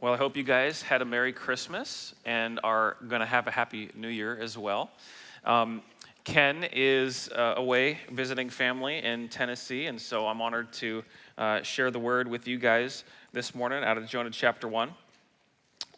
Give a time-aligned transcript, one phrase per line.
[0.00, 3.50] Well, I hope you guys had a Merry Christmas and are going to have a
[3.50, 4.92] Happy New Year as well.
[5.44, 5.82] Um,
[6.22, 11.02] Ken is uh, away visiting family in Tennessee, and so I'm honored to
[11.36, 13.02] uh, share the word with you guys
[13.32, 14.90] this morning out of Jonah chapter 1.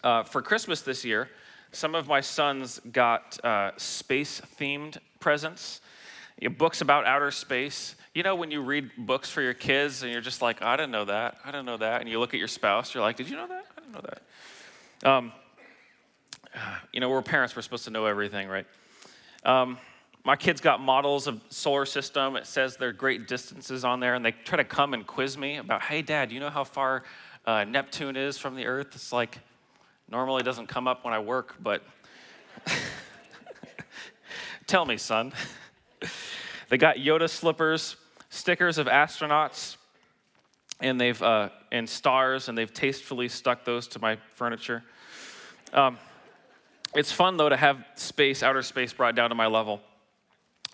[0.02, 1.28] Uh, for Christmas this year,
[1.70, 5.82] some of my sons got uh, space themed presents,
[6.56, 7.96] books about outer space.
[8.14, 10.90] You know, when you read books for your kids and you're just like, I didn't
[10.90, 12.00] know that, I didn't know that.
[12.00, 13.66] And you look at your spouse, you're like, Did you know that?
[13.90, 14.10] Didn't know
[15.02, 15.10] that.
[15.10, 15.32] Um,
[16.92, 18.66] you know, we're parents, we're supposed to know everything, right?
[19.44, 19.78] Um,
[20.24, 22.36] my kids got models of solar system.
[22.36, 25.56] It says their great distances on there, and they try to come and quiz me
[25.56, 27.04] about, hey, Dad, you know how far
[27.46, 28.88] uh, Neptune is from the Earth?
[28.94, 29.38] It's like
[30.10, 31.82] normally doesn't come up when I work, but
[34.66, 35.32] tell me, son.
[36.68, 37.96] they got Yoda slippers,
[38.28, 39.76] stickers of astronauts,
[40.80, 44.82] and they've uh, and stars, and they've tastefully stuck those to my furniture.
[45.72, 45.98] Um,
[46.94, 49.80] it's fun though to have space, outer space, brought down to my level.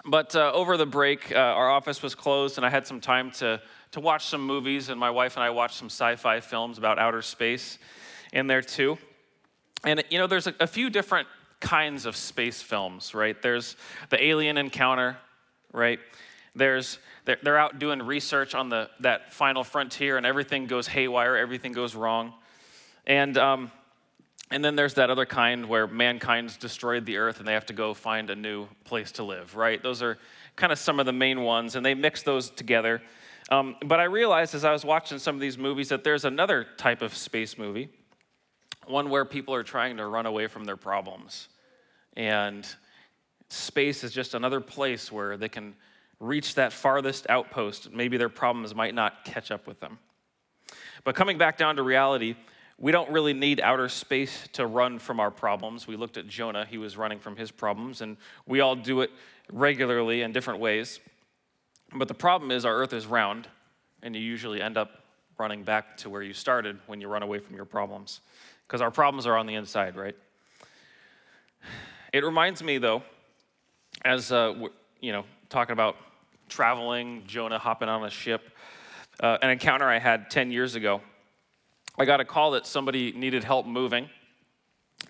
[0.04, 3.32] But uh, over the break, uh, our office was closed, and I had some time
[3.32, 6.78] to, to watch some movies, and my wife and I watched some sci fi films
[6.78, 7.78] about outer space
[8.32, 8.98] in there too.
[9.84, 11.28] And, you know, there's a, a, few different
[11.60, 13.40] kinds of space films, right?
[13.40, 13.76] There's
[14.10, 15.16] the alien encounter,
[15.72, 15.98] right?
[16.56, 21.36] There's, they're, they're out doing research on the, that final frontier, and everything goes haywire,
[21.36, 22.32] everything goes wrong.
[23.06, 23.70] And, um,
[24.50, 27.72] and then there's that other kind where mankind's destroyed the earth and they have to
[27.72, 29.82] go find a new place to live, right?
[29.82, 30.18] Those are
[30.54, 33.02] kind of some of the main ones, and they mix those together.
[33.50, 36.66] Um, but I realized as I was watching some of these movies that there's another
[36.76, 37.90] type of space movie,
[38.86, 41.48] one where people are trying to run away from their problems.
[42.16, 42.66] And
[43.48, 45.74] space is just another place where they can
[46.20, 47.92] reach that farthest outpost.
[47.92, 49.98] Maybe their problems might not catch up with them.
[51.04, 52.36] But coming back down to reality,
[52.78, 55.86] we don't really need outer space to run from our problems.
[55.86, 58.16] We looked at Jonah, he was running from his problems, and
[58.46, 59.10] we all do it
[59.50, 61.00] regularly in different ways.
[61.94, 63.48] But the problem is, our earth is round,
[64.02, 65.02] and you usually end up
[65.38, 68.20] running back to where you started when you run away from your problems.
[68.66, 70.16] Because our problems are on the inside, right?
[72.12, 73.02] It reminds me, though,
[74.04, 74.54] as uh,
[75.00, 75.96] you know, talking about
[76.48, 78.50] traveling, Jonah hopping on a ship,
[79.20, 81.00] uh, an encounter I had 10 years ago
[81.98, 84.10] I got a call that somebody needed help moving.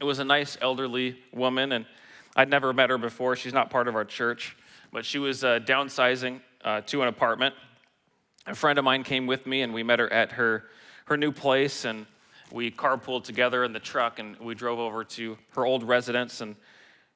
[0.00, 1.84] It was a nice elderly woman, and
[2.36, 3.34] I'd never met her before.
[3.34, 4.56] She's not part of our church,
[4.92, 7.56] but she was uh, downsizing uh, to an apartment.
[8.46, 10.66] A friend of mine came with me, and we met her at her,
[11.06, 12.06] her new place, and
[12.52, 16.40] we carpooled together in the truck, and we drove over to her old residence.
[16.40, 16.54] And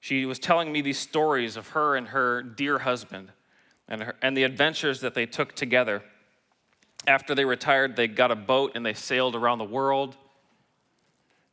[0.01, 3.31] she was telling me these stories of her and her dear husband
[3.91, 6.03] and, her, and the adventures that they took together.
[7.07, 10.17] After they retired, they got a boat and they sailed around the world.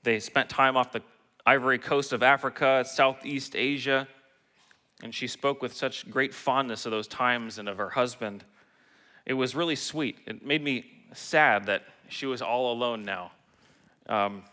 [0.04, 1.02] They spent time off the
[1.46, 4.08] ivory coast of Africa, Southeast Asia.
[5.04, 8.44] And she spoke with such great fondness of those times and of her husband.
[9.26, 10.20] It was really sweet.
[10.26, 13.32] It made me sad that she was all alone now.
[14.08, 14.44] Um,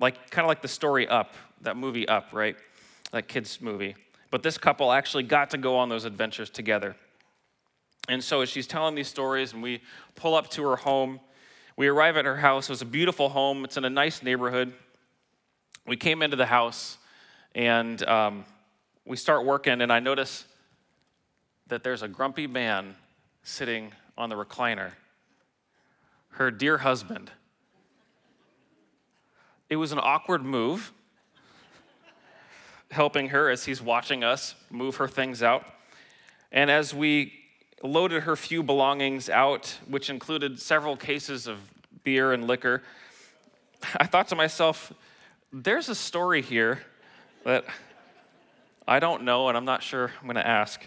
[0.00, 2.56] like kind of like the story Up, that movie Up, right?
[3.12, 3.94] That kids movie.
[4.30, 6.96] But this couple actually got to go on those adventures together.
[8.08, 9.80] And so as she's telling these stories, and we
[10.14, 11.20] pull up to her home,
[11.76, 12.68] we arrive at her house.
[12.68, 14.72] It was a beautiful home, it's in a nice neighborhood.
[15.86, 16.98] We came into the house,
[17.54, 18.44] and um,
[19.04, 20.44] we start working, and I notice
[21.66, 22.94] that there's a grumpy man
[23.42, 24.92] sitting on the recliner,
[26.30, 27.30] her dear husband.
[29.68, 30.92] It was an awkward move,
[32.90, 35.64] helping her as he's watching us move her things out.
[36.52, 37.32] And as we
[37.84, 41.58] loaded her few belongings out, which included several cases of
[42.02, 42.82] beer and liquor,
[43.98, 44.92] I thought to myself,
[45.52, 46.80] there's a story here
[47.44, 47.64] that
[48.88, 50.82] I don't know and I'm not sure I'm going to ask.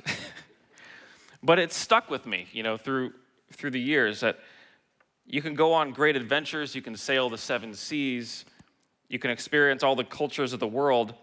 [1.43, 3.13] but it stuck with me, you know, through
[3.53, 4.39] through the years that
[5.25, 8.43] you can go on great adventures, you can sail the seven seas,
[9.07, 11.13] you can experience all the cultures of the world,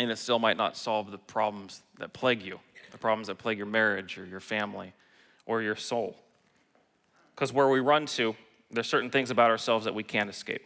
[0.00, 2.58] and it still might not solve the problems that plague you
[2.90, 4.92] the problems that plague your marriage or your family
[5.46, 6.16] or your soul.
[7.34, 8.36] Because where we run to,
[8.70, 10.62] there's certain things about ourselves that we can't escape.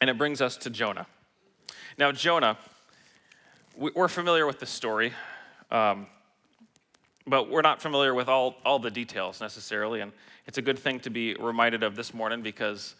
[0.00, 1.06] And it brings us to Jonah.
[1.98, 2.58] Now, Jonah,
[3.76, 5.12] we're familiar with the story,
[5.70, 6.06] um,
[7.26, 10.00] but we're not familiar with all, all the details necessarily.
[10.00, 10.12] And
[10.46, 12.94] it's a good thing to be reminded of this morning because,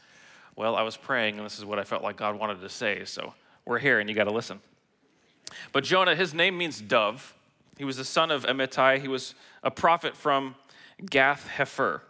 [0.56, 3.04] well, I was praying and this is what I felt like God wanted to say.
[3.04, 4.60] So we're here and you got to listen.
[5.72, 7.34] But Jonah, his name means dove.
[7.76, 9.00] He was the son of Amittai.
[9.00, 10.54] He was a prophet from
[11.04, 12.00] Gath Hepher.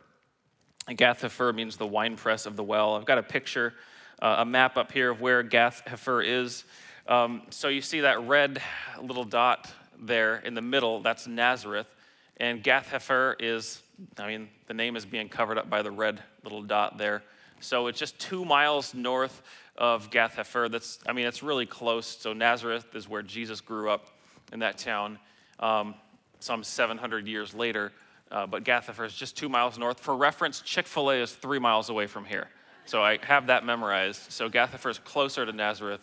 [0.95, 2.95] Gath Hepher means the winepress of the well.
[2.95, 3.75] I've got a picture
[4.21, 6.65] uh, a map up here of where Gath Hepher is.
[7.07, 8.61] Um, so you see that red
[9.01, 11.95] little dot there in the middle, that's Nazareth.
[12.39, 13.83] And Gath Hepher is,
[14.19, 17.23] I mean, the name is being covered up by the red little dot there.
[17.61, 19.43] So it's just two miles north
[19.79, 20.71] of Gath Hepher.
[20.71, 22.07] That's, I mean, it's really close.
[22.07, 24.11] So Nazareth is where Jesus grew up
[24.53, 25.19] in that town
[25.61, 25.95] um,
[26.41, 27.93] some 700 years later.
[28.31, 30.01] Uh, but Gath Hepher is just two miles north.
[30.01, 32.49] For reference, Chick fil A is three miles away from here.
[32.85, 34.33] So I have that memorized.
[34.33, 36.01] So Gath Hepher is closer to Nazareth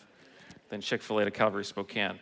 [0.69, 2.19] than Chick fil A to Calvary Spokane.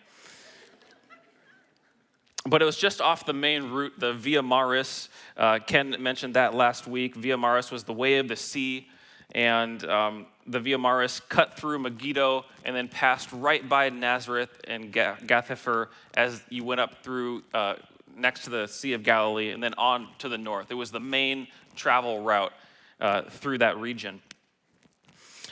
[2.45, 5.09] But it was just off the main route, the Via Maris.
[5.37, 7.15] Uh, Ken mentioned that last week.
[7.15, 8.87] Via Maris was the way of the sea,
[9.35, 14.91] and um, the Via Maris cut through Megiddo and then passed right by Nazareth and
[14.91, 17.75] Gath Hepher as you went up through uh,
[18.15, 20.67] next to the Sea of Galilee and then on to the north.
[20.69, 22.53] It was the main travel route
[22.99, 24.21] uh, through that region.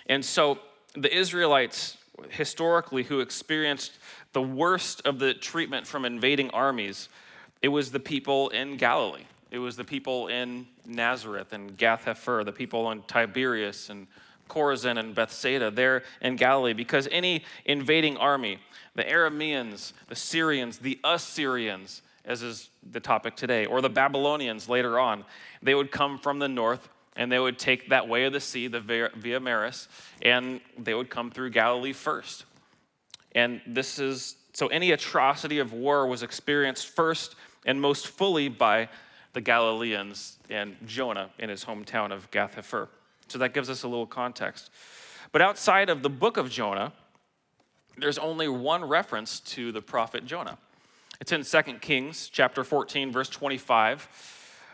[0.07, 0.59] And so
[0.95, 1.97] the Israelites,
[2.29, 3.93] historically, who experienced
[4.33, 7.09] the worst of the treatment from invading armies,
[7.61, 9.25] it was the people in Galilee.
[9.51, 14.07] It was the people in Nazareth and Gath Hepher, the people in Tiberias and
[14.49, 18.59] Chorazin and Bethsaida, there in Galilee, because any invading army,
[18.95, 24.99] the Arameans, the Syrians, the Assyrians, as is the topic today, or the Babylonians later
[24.99, 25.23] on,
[25.61, 28.67] they would come from the north and they would take that way of the sea,
[28.67, 28.79] the
[29.15, 29.87] Via Maris,
[30.21, 32.45] and they would come through Galilee first.
[33.33, 37.35] And this is so any atrocity of war was experienced first
[37.65, 38.89] and most fully by
[39.33, 42.87] the Galileans and Jonah in his hometown of Gath Hepher.
[43.31, 44.69] So that gives us a little context.
[45.31, 46.93] But outside of the book of Jonah,
[47.97, 50.57] there's only one reference to the prophet Jonah.
[51.21, 54.07] It's in 2 Kings chapter 14, verse 25.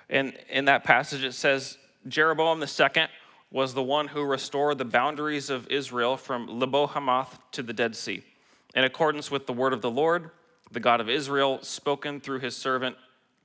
[0.10, 3.08] And in that passage, it says, Jeroboam II
[3.52, 7.96] was the one who restored the boundaries of Israel from Lebo Hamath to the Dead
[7.96, 8.24] Sea
[8.76, 10.30] in accordance with the word of the Lord,
[10.72, 12.96] the God of Israel, spoken through his servant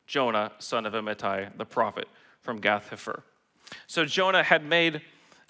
[0.06, 2.08] Jonah, son of Amittai, the prophet
[2.40, 3.22] from Gath Hepher.
[3.86, 5.02] So Jonah had made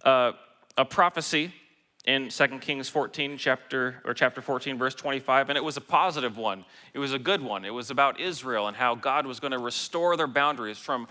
[0.05, 0.33] uh,
[0.77, 1.53] a prophecy
[2.07, 6.37] in 2 Kings 14 chapter or chapter 14 verse 25 and it was a positive
[6.37, 6.65] one.
[6.95, 7.65] It was a good one.
[7.65, 11.09] It was about Israel and how God was going to restore their boundaries from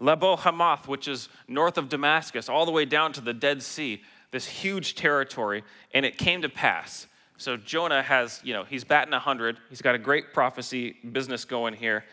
[0.00, 4.02] Lebo Hamath, which is north of Damascus, all the way down to the Dead Sea,
[4.30, 7.06] this huge territory, and it came to pass.
[7.36, 9.58] So Jonah has, you know, he's batting 100.
[9.68, 12.04] He's got a great prophecy business going here.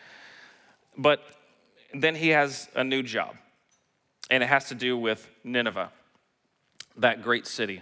[0.98, 1.22] But
[1.94, 3.36] then he has a new job,
[4.30, 5.92] and it has to do with Nineveh,
[6.98, 7.82] that great city.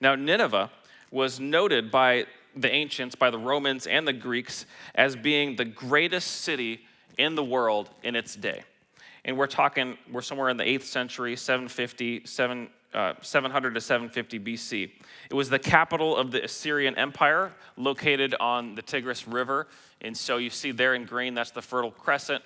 [0.00, 0.70] Now, Nineveh
[1.10, 6.42] was noted by the ancients, by the Romans and the Greeks, as being the greatest
[6.42, 6.80] city
[7.18, 8.62] in the world in its day.
[9.24, 14.38] And we're talking, we're somewhere in the 8th century, 750, 7, uh, 700 to 750
[14.38, 14.90] BC.
[15.30, 19.66] It was the capital of the Assyrian Empire, located on the Tigris River.
[20.00, 22.42] And so you see there in green, that's the Fertile Crescent.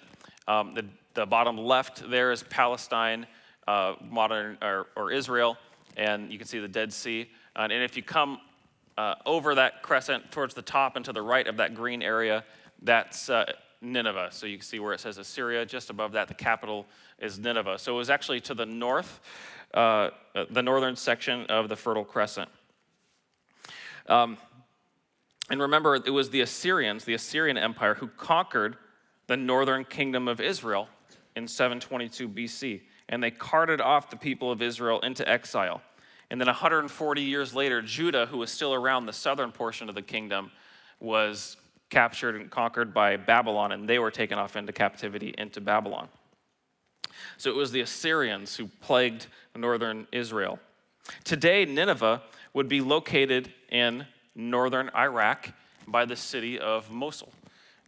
[0.48, 3.26] Um, the, the bottom left there is Palestine,
[3.66, 5.56] uh, modern or, or, Israel,
[5.96, 7.30] and you can see the Dead Sea.
[7.56, 8.40] Uh, and if you come
[8.96, 12.44] uh, over that crescent towards the top and to the right of that green area,
[12.82, 14.28] that's uh, Nineveh.
[14.30, 15.66] So you can see where it says Assyria.
[15.66, 16.86] Just above that, the capital
[17.18, 17.78] is Nineveh.
[17.78, 19.20] So it was actually to the north
[19.72, 22.48] uh, uh, the northern section of the Fertile Crescent.
[24.08, 24.36] Um,
[25.48, 28.76] and remember, it was the Assyrians, the Assyrian Empire, who conquered
[29.28, 30.88] the northern kingdom of Israel
[31.36, 32.80] in 722 BC.
[33.08, 35.82] And they carted off the people of Israel into exile.
[36.30, 40.02] And then 140 years later, Judah, who was still around the southern portion of the
[40.02, 40.52] kingdom,
[41.00, 41.56] was
[41.90, 46.08] captured and conquered by Babylon, and they were taken off into captivity into Babylon.
[47.36, 50.60] So it was the Assyrians who plagued northern Israel.
[51.24, 52.22] Today, Nineveh
[52.54, 55.52] would be located in northern Iraq
[55.86, 57.32] by the city of Mosul,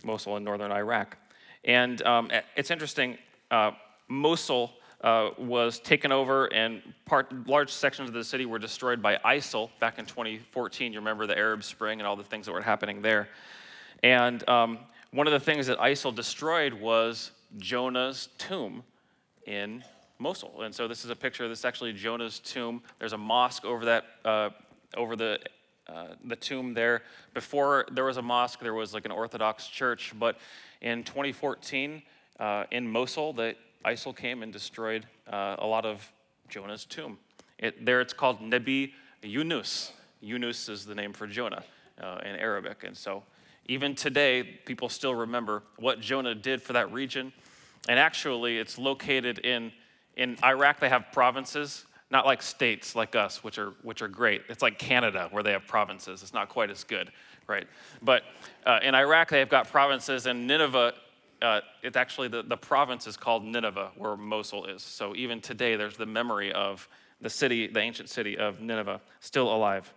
[0.05, 1.17] Mosul in northern Iraq.
[1.65, 3.19] And um, it's interesting,
[3.53, 3.71] uh,
[4.09, 9.17] Mosul uh, was taken over, and part, large sections of the city were destroyed by
[9.25, 10.93] ISIL back in 2014.
[10.93, 13.29] You remember the Arab Spring and all the things that were happening there.
[14.03, 14.79] And um,
[15.13, 18.83] one of the things that ISIL destroyed was Jonah's tomb
[19.47, 19.85] in
[20.19, 20.63] Mosul.
[20.63, 21.45] And so this is a picture.
[21.45, 22.83] Of this is actually Jonah's tomb.
[22.99, 24.51] There's a mosque over that, uh,
[24.97, 25.39] over the
[25.89, 27.03] uh, the tomb there.
[27.35, 30.13] Before there was a mosque, there was like an Orthodox church.
[30.19, 30.39] But
[30.81, 32.03] in 2014,
[32.43, 36.11] uh, in Mosul, the ISIL came and destroyed uh, a lot of
[36.49, 37.19] Jonah's tomb.
[37.59, 39.93] It, there it's called Nebi Yunus.
[40.21, 41.63] Yunus is the name for Jonah
[42.01, 42.85] uh, in Arabic.
[42.85, 43.23] And so
[43.67, 47.33] even today, people still remember what Jonah did for that region
[47.89, 49.73] and actually, it's located in,
[50.17, 51.85] in Iraq, they have provinces.
[52.11, 54.43] not like states like us, which are, which are great.
[54.49, 56.23] It's like Canada, where they have provinces.
[56.23, 57.11] It's not quite as good,
[57.47, 57.67] right?
[58.03, 58.23] But
[58.67, 60.93] uh, in Iraq, they've got provinces, and Nineveh,
[61.43, 64.83] uh, it's actually the, the province is called Nineveh, where Mosul is.
[64.83, 66.89] So even today, there's the memory of
[67.21, 69.93] the city, the ancient city of Nineveh, still alive.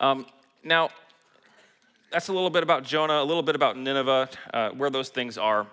[0.00, 0.26] Um,
[0.62, 0.90] now,
[2.10, 5.38] that's a little bit about Jonah, a little bit about Nineveh, uh, where those things
[5.38, 5.66] are.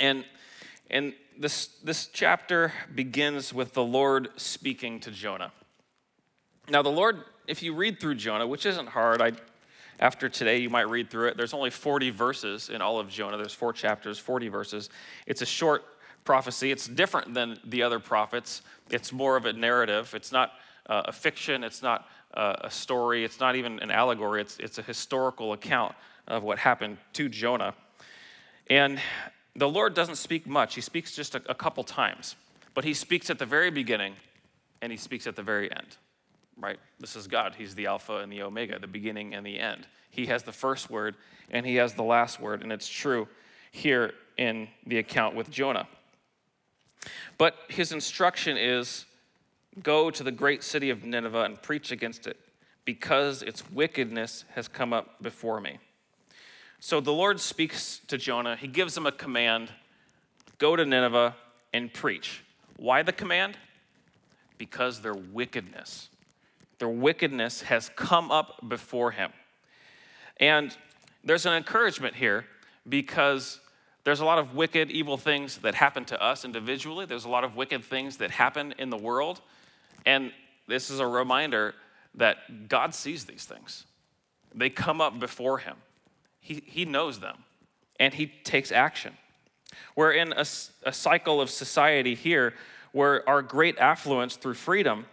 [0.00, 0.24] And,
[0.90, 5.52] and this, this chapter begins with the Lord speaking to Jonah.
[6.68, 9.32] Now, the Lord, if you read through Jonah, which isn't hard, I,
[9.98, 11.36] after today you might read through it.
[11.36, 13.36] There's only 40 verses in all of Jonah.
[13.36, 14.90] There's four chapters, 40 verses.
[15.26, 15.84] It's a short
[16.24, 16.70] prophecy.
[16.70, 18.62] It's different than the other prophets.
[18.90, 20.12] It's more of a narrative.
[20.14, 20.52] It's not
[20.86, 21.64] uh, a fiction.
[21.64, 23.24] It's not uh, a story.
[23.24, 24.40] It's not even an allegory.
[24.40, 25.94] It's, it's a historical account
[26.28, 27.74] of what happened to Jonah.
[28.68, 29.00] And
[29.54, 32.36] the Lord doesn't speak much, He speaks just a, a couple times,
[32.74, 34.14] but He speaks at the very beginning
[34.82, 35.96] and He speaks at the very end,
[36.58, 36.78] right?
[36.98, 37.54] This is God.
[37.56, 39.86] He's the Alpha and the Omega, the beginning and the end.
[40.10, 41.16] He has the first word
[41.50, 43.28] and He has the last word, and it's true
[43.70, 45.86] here in the account with Jonah.
[47.38, 49.04] But His instruction is
[49.82, 52.38] go to the great city of Nineveh and preach against it,
[52.84, 55.78] because its wickedness has come up before me.
[56.80, 58.56] So the Lord speaks to Jonah.
[58.56, 59.70] He gives him a command
[60.58, 61.34] go to Nineveh
[61.72, 62.42] and preach.
[62.76, 63.58] Why the command?
[64.58, 66.08] Because their wickedness.
[66.78, 69.32] Their wickedness has come up before him.
[70.38, 70.76] And
[71.24, 72.46] there's an encouragement here
[72.88, 73.60] because
[74.04, 77.06] there's a lot of wicked, evil things that happen to us individually.
[77.06, 79.40] There's a lot of wicked things that happen in the world.
[80.04, 80.32] And
[80.68, 81.74] this is a reminder
[82.14, 83.84] that God sees these things.
[84.54, 85.76] They come up before him.
[86.40, 87.38] He, he knows them
[87.98, 89.14] and he takes action.
[89.96, 90.44] We're in a,
[90.84, 92.54] a cycle of society here
[92.92, 95.06] where our great affluence through freedom,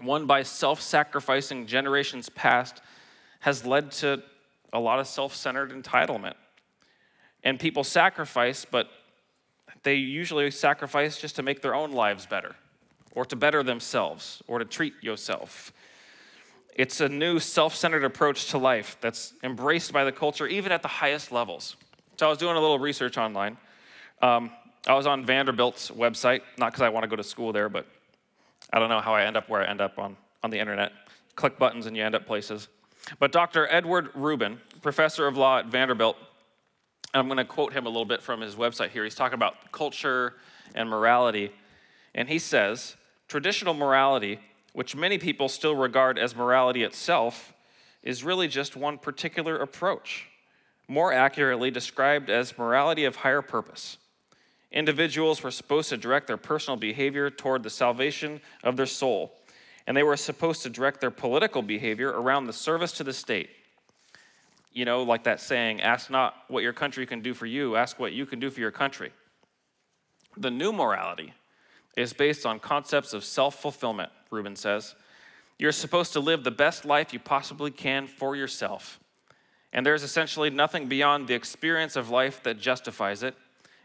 [0.00, 2.80] won by self sacrificing generations past,
[3.40, 4.22] has led to
[4.72, 6.34] a lot of self centered entitlement.
[7.44, 8.88] And people sacrifice, but
[9.82, 12.54] they usually sacrifice just to make their own lives better
[13.14, 15.72] or to better themselves or to treat yourself.
[16.74, 20.82] It's a new self centered approach to life that's embraced by the culture, even at
[20.82, 21.76] the highest levels.
[22.16, 23.56] So I was doing a little research online.
[24.20, 24.50] Um,
[24.86, 27.86] I was on Vanderbilt's website, not because I want to go to school there, but
[28.72, 30.92] I don't know how I end up where I end up on, on the internet.
[31.36, 32.68] Click buttons and you end up places.
[33.18, 33.66] But Dr.
[33.70, 36.16] Edward Rubin, professor of law at Vanderbilt,
[37.14, 39.04] I'm going to quote him a little bit from his website here.
[39.04, 40.34] He's talking about culture
[40.74, 41.52] and morality.
[42.14, 42.96] And he says
[43.28, 44.38] traditional morality
[44.72, 47.52] which many people still regard as morality itself,
[48.02, 50.28] is really just one particular approach,
[50.88, 53.98] more accurately described as morality of higher purpose.
[54.72, 59.32] Individuals were supposed to direct their personal behavior toward the salvation of their soul,
[59.86, 63.50] and they were supposed to direct their political behavior around the service to the state.
[64.72, 67.98] You know, like that saying, ask not what your country can do for you, ask
[67.98, 69.12] what you can do for your country.
[70.38, 71.34] The new morality
[71.94, 74.94] is based on concepts of self fulfillment, Rubin says.
[75.58, 78.98] You're supposed to live the best life you possibly can for yourself.
[79.74, 83.34] And there's essentially nothing beyond the experience of life that justifies it.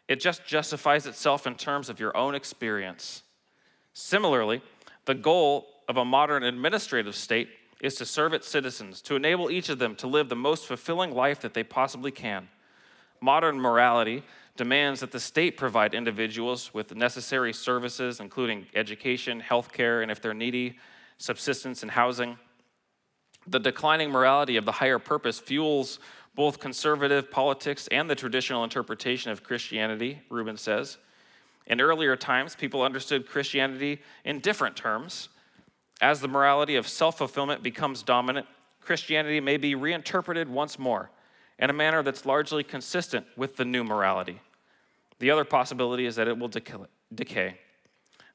[0.08, 3.24] It just justifies itself in terms of your own experience.
[3.94, 4.62] Similarly,
[5.06, 7.50] the goal of a modern administrative state
[7.82, 11.12] is to serve its citizens, to enable each of them to live the most fulfilling
[11.12, 12.48] life that they possibly can.
[13.22, 14.24] Modern morality
[14.56, 20.22] demands that the state provide individuals with the necessary services, including education, healthcare, and if
[20.22, 20.78] they're needy,
[21.18, 22.38] subsistence and housing.
[23.46, 26.00] The declining morality of the higher purpose fuels
[26.38, 30.98] both conservative politics and the traditional interpretation of Christianity, Rubin says.
[31.66, 35.30] In earlier times, people understood Christianity in different terms.
[36.00, 38.46] As the morality of self fulfillment becomes dominant,
[38.80, 41.10] Christianity may be reinterpreted once more
[41.58, 44.40] in a manner that's largely consistent with the new morality.
[45.18, 47.58] The other possibility is that it will decay.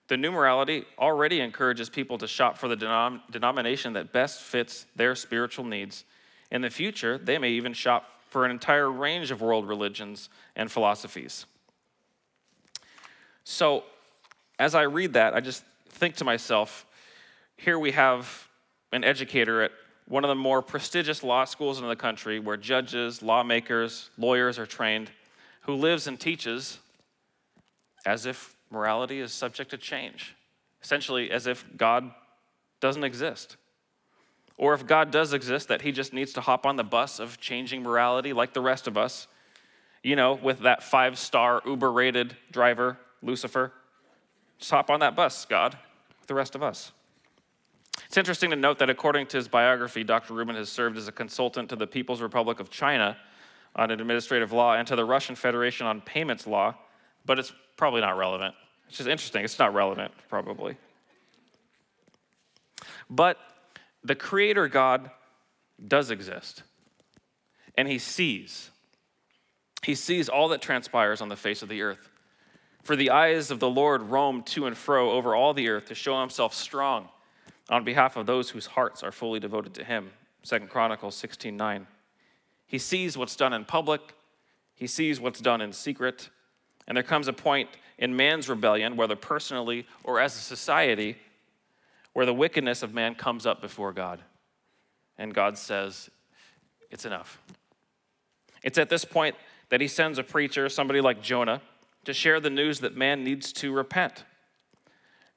[0.08, 4.86] The new morality already encourages people to shop for the denom- denomination that best fits
[4.96, 6.04] their spiritual needs.
[6.52, 10.70] In the future, they may even shop for an entire range of world religions and
[10.70, 11.46] philosophies.
[13.42, 13.84] So,
[14.58, 16.86] as I read that, I just think to myself
[17.56, 18.48] here we have
[18.92, 19.72] an educator at
[20.06, 24.66] one of the more prestigious law schools in the country where judges, lawmakers, lawyers are
[24.66, 25.10] trained
[25.62, 26.78] who lives and teaches
[28.04, 30.34] as if morality is subject to change,
[30.82, 32.10] essentially, as if God
[32.80, 33.56] doesn't exist.
[34.56, 37.40] Or if God does exist, that he just needs to hop on the bus of
[37.40, 39.26] changing morality like the rest of us,
[40.02, 43.72] you know, with that five star Uber rated driver, Lucifer.
[44.58, 45.76] Just hop on that bus, God,
[46.20, 46.92] with the rest of us.
[48.06, 50.34] It's interesting to note that according to his biography, Dr.
[50.34, 53.16] Rubin has served as a consultant to the People's Republic of China
[53.74, 56.74] on administrative law and to the Russian Federation on payments law,
[57.24, 58.54] but it's probably not relevant.
[58.88, 59.44] It's just interesting.
[59.44, 60.76] It's not relevant, probably.
[63.08, 63.38] But
[64.04, 65.10] the Creator God
[65.86, 66.62] does exist,
[67.76, 68.70] and He sees.
[69.82, 72.08] He sees all that transpires on the face of the earth.
[72.82, 75.94] For the eyes of the Lord roam to and fro over all the earth to
[75.94, 77.08] show Himself strong
[77.70, 80.10] on behalf of those whose hearts are fully devoted to Him.
[80.44, 81.86] 2 Chronicles 16 9.
[82.66, 84.00] He sees what's done in public,
[84.74, 86.30] He sees what's done in secret,
[86.88, 87.68] and there comes a point
[87.98, 91.16] in man's rebellion, whether personally or as a society,
[92.12, 94.20] where the wickedness of man comes up before God.
[95.18, 96.10] And God says,
[96.90, 97.40] It's enough.
[98.62, 99.36] It's at this point
[99.70, 101.62] that he sends a preacher, somebody like Jonah,
[102.04, 104.24] to share the news that man needs to repent.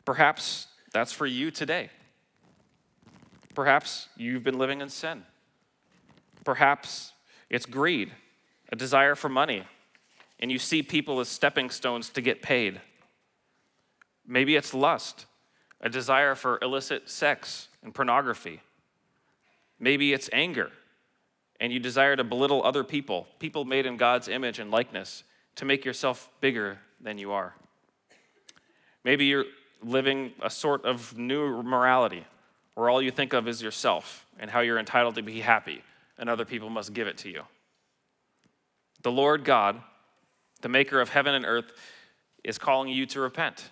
[0.04, 1.90] Perhaps that's for you today.
[3.54, 5.24] Perhaps you've been living in sin.
[6.44, 7.14] Perhaps
[7.50, 8.12] it's greed,
[8.72, 9.64] a desire for money,
[10.40, 12.82] and you see people as stepping stones to get paid.
[14.28, 15.26] Maybe it's lust,
[15.86, 18.60] a desire for illicit sex and pornography.
[19.80, 20.72] Maybe it's anger,
[21.62, 25.24] and you desire to belittle other people, people made in God's image and likeness,
[25.56, 27.56] to make yourself bigger than you are.
[29.06, 29.46] Maybe you're
[29.82, 32.26] living a sort of new morality
[32.74, 35.82] where all you think of is yourself and how you're entitled to be happy,
[36.18, 37.44] and other people must give it to you.
[39.04, 39.82] The Lord God
[40.66, 41.72] the maker of heaven and earth,
[42.44, 43.70] is calling you to repent.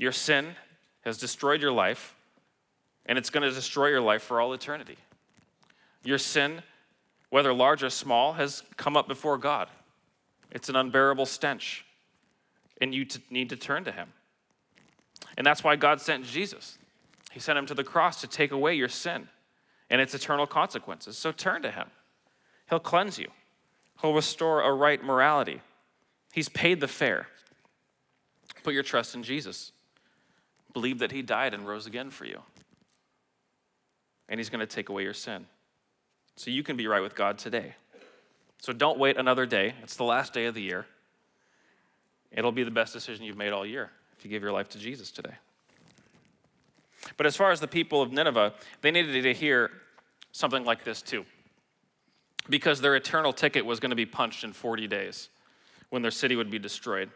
[0.00, 0.56] Your sin
[1.02, 2.14] has destroyed your life,
[3.04, 4.96] and it's going to destroy your life for all eternity.
[6.02, 6.62] Your sin,
[7.28, 9.68] whether large or small, has come up before God.
[10.50, 11.84] It's an unbearable stench,
[12.80, 14.08] and you t- need to turn to Him.
[15.36, 16.78] And that's why God sent Jesus.
[17.30, 19.28] He sent Him to the cross to take away your sin
[19.90, 21.18] and its eternal consequences.
[21.18, 21.88] So turn to Him,
[22.70, 23.28] He'll cleanse you.
[24.00, 25.60] He'll restore a right morality.
[26.32, 27.26] He's paid the fare.
[28.62, 29.72] Put your trust in Jesus.
[30.72, 32.40] Believe that He died and rose again for you.
[34.28, 35.46] And He's going to take away your sin.
[36.36, 37.74] So you can be right with God today.
[38.60, 39.74] So don't wait another day.
[39.82, 40.86] It's the last day of the year.
[42.30, 44.78] It'll be the best decision you've made all year if you give your life to
[44.78, 45.34] Jesus today.
[47.16, 49.70] But as far as the people of Nineveh, they needed to hear
[50.32, 51.24] something like this too
[52.48, 55.28] because their eternal ticket was going to be punched in 40 days
[55.90, 57.10] when their city would be destroyed.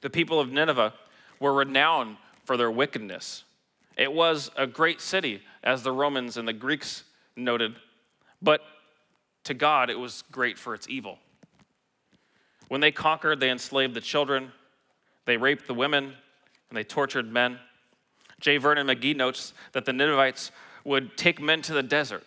[0.00, 0.94] The people of Nineveh
[1.40, 2.16] were renowned
[2.48, 3.44] for their wickedness.
[3.98, 7.04] It was a great city, as the Romans and the Greeks
[7.36, 7.76] noted,
[8.40, 8.62] but
[9.44, 11.18] to God it was great for its evil.
[12.68, 14.52] When they conquered, they enslaved the children,
[15.26, 17.58] they raped the women, and they tortured men.
[18.40, 18.56] J.
[18.56, 20.50] Vernon McGee notes that the Ninevites
[20.84, 22.24] would take men to the desert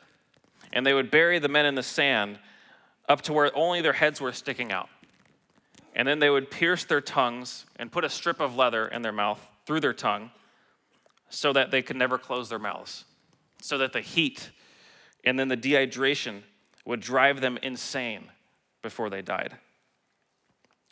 [0.71, 2.37] and they would bury the men in the sand
[3.09, 4.89] up to where only their heads were sticking out.
[5.95, 9.11] And then they would pierce their tongues and put a strip of leather in their
[9.11, 10.31] mouth through their tongue
[11.29, 13.05] so that they could never close their mouths,
[13.61, 14.51] so that the heat
[15.23, 16.41] and then the dehydration
[16.85, 18.23] would drive them insane
[18.81, 19.55] before they died.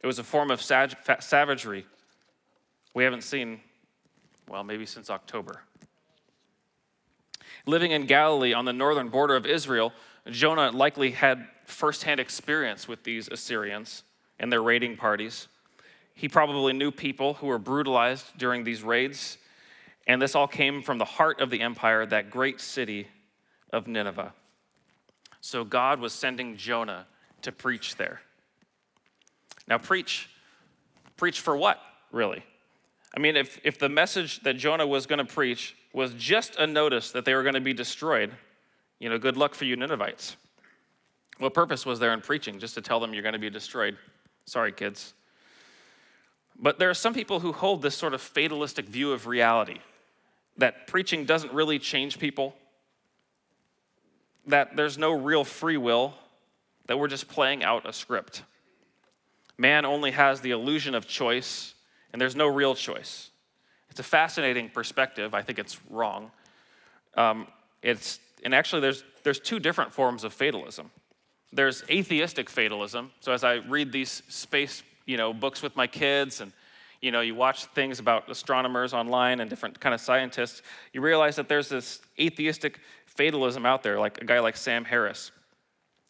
[0.02, 1.86] It was a form of savagery
[2.94, 3.60] we haven't seen,
[4.48, 5.62] well, maybe since October.
[7.66, 9.94] Living in Galilee on the northern border of Israel,
[10.30, 14.04] Jonah likely had firsthand experience with these Assyrians
[14.40, 15.48] and their raiding parties.
[16.20, 19.38] He probably knew people who were brutalized during these raids,
[20.06, 23.08] and this all came from the heart of the empire, that great city
[23.72, 24.34] of Nineveh.
[25.40, 27.08] So God was sending Jonah
[27.44, 28.20] to preach there.
[29.66, 30.30] Now, preach,
[31.16, 31.80] preach for what,
[32.12, 32.44] really?
[33.16, 36.68] I mean, if, if the message that Jonah was going to preach was just a
[36.68, 38.34] notice that they were going to be destroyed,
[39.00, 40.36] you know, good luck for you Ninevites.
[41.38, 42.60] What purpose was there in preaching?
[42.60, 43.98] Just to tell them you're going to be destroyed.
[44.44, 45.14] Sorry, kids.
[46.62, 49.80] But there are some people who hold this sort of fatalistic view of reality
[50.58, 52.54] that preaching doesn't really change people,
[54.46, 56.14] that there's no real free will,
[56.88, 58.44] that we're just playing out a script.
[59.58, 61.76] Man only has the illusion of choice,
[62.12, 63.30] and there's no real choice.
[63.90, 65.34] It's a fascinating perspective.
[65.34, 66.32] I think it's wrong.
[67.16, 67.48] Um,
[67.82, 70.92] it's, and actually, there's, there's two different forms of fatalism.
[71.54, 73.12] There's atheistic fatalism.
[73.22, 76.54] So as I read these space you know, books with my kids and
[77.02, 80.62] you know, you watch things about astronomers online and different kind of scientists,
[80.94, 85.32] you realize that there's this atheistic fatalism out there, like a guy like Sam Harris.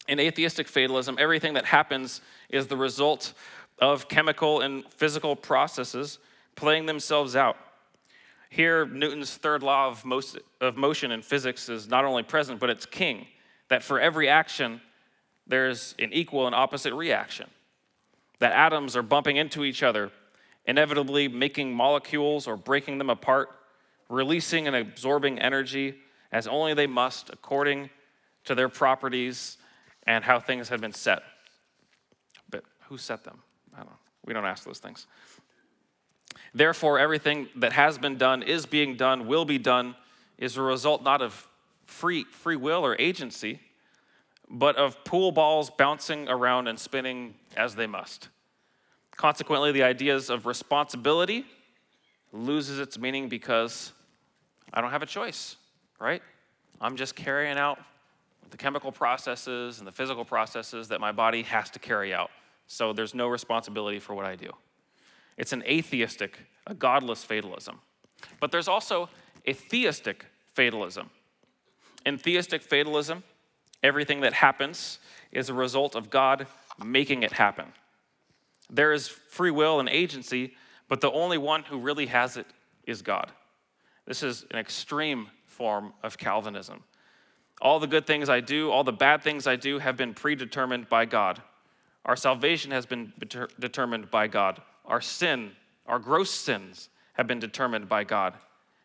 [0.07, 3.33] In atheistic fatalism, everything that happens is the result
[3.77, 6.17] of chemical and physical processes
[6.55, 7.55] playing themselves out.
[8.49, 12.71] Here, Newton's third law of, most, of motion in physics is not only present, but
[12.71, 13.27] it's king,
[13.69, 14.81] that for every action,
[15.45, 17.47] there's an equal and opposite reaction.
[18.39, 20.11] That atoms are bumping into each other,
[20.65, 23.49] inevitably making molecules or breaking them apart,
[24.09, 25.95] releasing and absorbing energy
[26.31, 27.89] as only they must according
[28.45, 29.57] to their properties
[30.07, 31.21] and how things have been set.
[32.49, 33.39] But who set them?
[33.73, 33.97] I don't know.
[34.25, 35.07] We don't ask those things.
[36.53, 39.95] Therefore, everything that has been done, is being done, will be done,
[40.37, 41.47] is a result not of
[41.85, 43.59] free, free will or agency,
[44.49, 48.29] but of pool balls bouncing around and spinning as they must.
[49.15, 51.45] Consequently, the ideas of responsibility
[52.31, 53.91] loses its meaning because
[54.73, 55.55] I don't have a choice,
[55.99, 56.21] right?
[56.81, 57.79] I'm just carrying out
[58.49, 62.31] the chemical processes and the physical processes that my body has to carry out.
[62.67, 64.51] So there's no responsibility for what I do.
[65.37, 67.79] It's an atheistic, a godless fatalism.
[68.39, 69.09] But there's also
[69.45, 71.09] a theistic fatalism.
[72.05, 73.23] In theistic fatalism,
[73.83, 74.99] everything that happens
[75.31, 76.47] is a result of God
[76.83, 77.65] making it happen.
[78.69, 80.53] There is free will and agency,
[80.87, 82.45] but the only one who really has it
[82.85, 83.31] is God.
[84.05, 86.83] This is an extreme form of Calvinism.
[87.61, 90.87] All the good things I do, all the bad things I do have been predetermined
[90.87, 91.41] by God.
[92.05, 93.13] Our salvation has been
[93.59, 94.61] determined by God.
[94.85, 95.51] Our sin,
[95.85, 98.33] our gross sins, have been determined by God.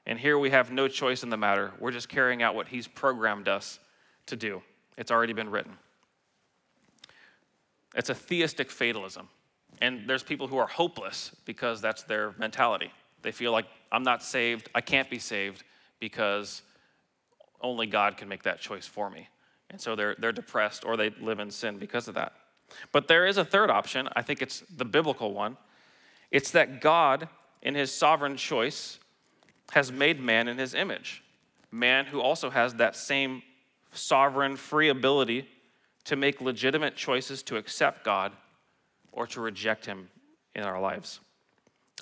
[0.07, 1.73] And here we have no choice in the matter.
[1.79, 3.79] We're just carrying out what He's programmed us
[4.27, 4.63] to do.
[4.97, 5.77] It's already been written.
[7.95, 9.29] It's a theistic fatalism.
[9.81, 12.91] And there's people who are hopeless because that's their mentality.
[13.23, 15.65] They feel like, I'm not saved, I can't be saved
[16.01, 16.63] because
[17.61, 19.29] only God can make that choice for me.
[19.71, 22.33] And so they're, they're depressed or they live in sin because of that.
[22.93, 24.09] But there is a third option.
[24.15, 25.57] I think it's the biblical one.
[26.31, 27.29] It's that God,
[27.63, 28.99] in his sovereign choice,
[29.73, 31.23] has made man in his image.
[31.71, 33.43] Man who also has that same
[33.97, 35.49] sovereign, free ability
[36.05, 38.33] to make legitimate choices to accept God
[39.13, 40.09] or to reject him
[40.55, 41.21] in our lives.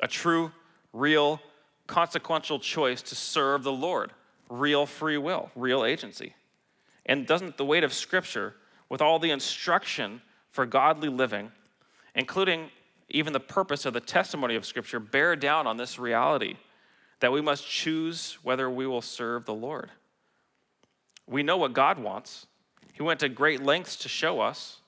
[0.02, 0.50] A true,
[0.92, 1.40] real,
[1.87, 4.12] consequential choice to serve the Lord,
[4.48, 6.35] real free will, real agency.
[7.07, 8.55] And doesn't the weight of Scripture,
[8.88, 11.50] with all the instruction for godly living,
[12.14, 12.70] including
[13.09, 16.57] even the purpose of the testimony of Scripture, bear down on this reality
[17.20, 19.90] that we must choose whether we will serve the Lord.
[21.33, 22.47] We know what God wants,
[22.92, 24.79] He went to great lengths to show us.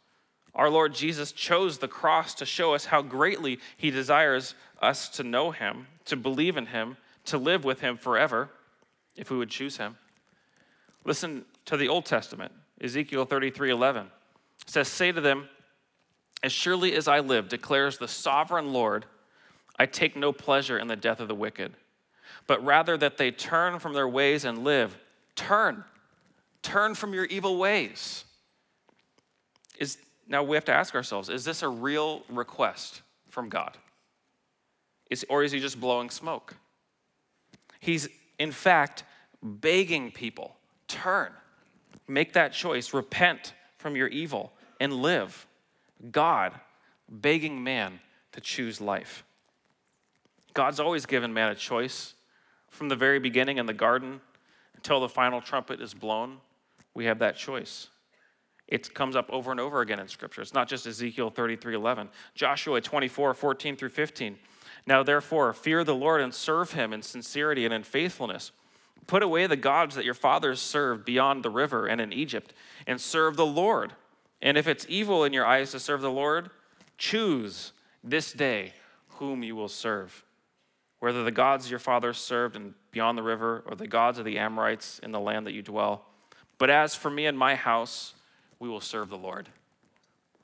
[0.55, 5.25] Our Lord Jesus chose the cross to show us how greatly He desires us to
[5.25, 8.51] know Him, to believe in Him, to live with Him forever,
[9.17, 9.97] if we would choose Him.
[11.05, 14.07] Listen to the Old Testament, Ezekiel 33 11.
[14.63, 15.49] It says, Say to them,
[16.43, 19.07] as surely as I live, declares the sovereign Lord,
[19.79, 21.73] I take no pleasure in the death of the wicked,
[22.47, 24.97] but rather that they turn from their ways and live.
[25.37, 25.85] Turn.
[26.65, 28.25] Turn from your evil ways.
[29.79, 33.77] Is, now we have to ask ourselves is this a real request from God?
[35.11, 36.57] Is, or is he just blowing smoke?
[37.79, 39.05] He's, in fact,
[39.43, 40.57] begging people
[40.89, 41.31] turn,
[42.09, 45.47] make that choice, repent from your evil, and live.
[46.11, 46.59] God
[47.11, 48.01] begging man
[48.33, 49.23] to choose life.
[50.55, 52.15] God's always given man a choice.
[52.71, 54.21] From the very beginning in the garden
[54.75, 56.39] until the final trumpet is blown,
[56.95, 57.89] we have that choice.
[58.67, 60.41] It comes up over and over again in Scripture.
[60.41, 62.09] It's not just Ezekiel 33 11.
[62.35, 64.39] Joshua 24 14 through 15.
[64.87, 68.53] Now, therefore, fear the Lord and serve him in sincerity and in faithfulness.
[69.07, 72.55] Put away the gods that your fathers served beyond the river and in Egypt,
[72.87, 73.93] and serve the Lord.
[74.41, 76.51] And if it's evil in your eyes to serve the Lord,
[76.99, 78.73] choose this day
[79.17, 80.25] whom you will serve.
[81.01, 84.39] Whether the gods your fathers served and beyond the river, or the gods of the
[84.39, 86.07] Amorites in the land that you dwell.
[86.59, 88.15] But as for me and my house,
[88.59, 89.49] we will serve the Lord.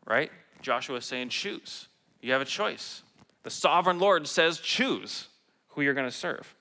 [0.07, 0.31] Right?
[0.63, 1.89] Joshua is saying, choose.
[2.21, 3.03] You have a choice.
[3.43, 5.29] The sovereign Lord says, choose
[5.69, 6.55] who you're going to serve.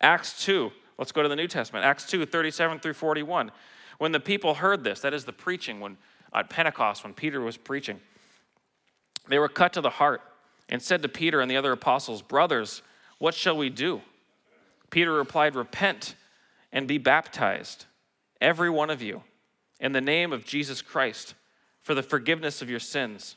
[0.00, 1.84] Acts 2, let's go to the New Testament.
[1.84, 3.50] Acts 2, 37 through 41.
[3.98, 5.98] When the people heard this, that is the preaching, when
[6.32, 8.00] at Pentecost when Peter was preaching.
[9.28, 10.22] They were cut to the heart
[10.68, 12.82] and said to Peter and the other apostles, Brothers,
[13.18, 14.02] what shall we do?
[14.90, 16.14] Peter replied, Repent
[16.72, 17.86] and be baptized,
[18.40, 19.22] every one of you,
[19.80, 21.34] in the name of Jesus Christ,
[21.80, 23.36] for the forgiveness of your sins,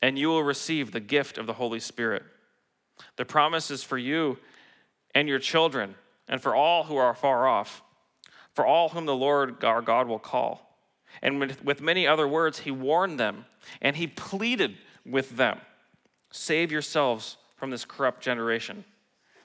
[0.00, 2.22] and you will receive the gift of the Holy Spirit.
[3.16, 4.38] The promise is for you
[5.14, 5.94] and your children,
[6.28, 7.82] and for all who are far off,
[8.54, 10.78] for all whom the Lord our God will call.
[11.22, 13.44] And with many other words, he warned them
[13.80, 15.60] and he pleaded with them
[16.30, 18.84] Save yourselves from this corrupt generation.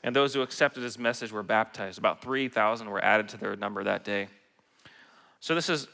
[0.03, 1.99] and those who accepted his message were baptized.
[1.99, 4.29] About 3,000 were added to their number that day.
[5.39, 5.87] So this is,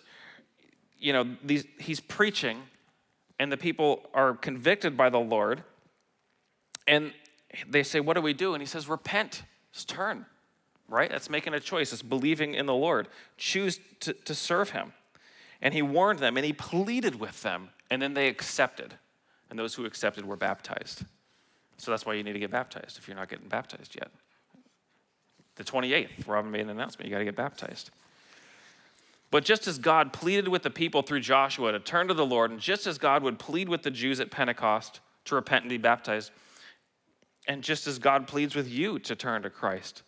[0.99, 2.61] you know, these, he's preaching,
[3.39, 5.63] and the people are convicted by the Lord,
[6.87, 7.13] and
[7.67, 8.53] they say, What do we do?
[8.53, 10.25] And he says, Repent, just turn,
[10.89, 11.09] right?
[11.09, 13.07] That's making a choice, it's believing in the Lord.
[13.37, 14.93] Choose to, to serve him.
[15.61, 18.95] And he warned them, and he pleaded with them, and then they accepted.
[19.49, 21.03] And those who accepted were baptized.
[21.77, 24.09] So that's why you need to get baptized if you're not getting baptized yet.
[25.55, 27.91] The 28th, Robin made an announcement you got to get baptized.
[29.35, 32.51] But just as God pleaded with the people through Joshua to turn to the Lord,
[32.51, 35.77] and just as God would plead with the Jews at Pentecost to repent and be
[35.77, 36.31] baptized,
[37.45, 40.03] and just as God pleads with you to turn to Christ,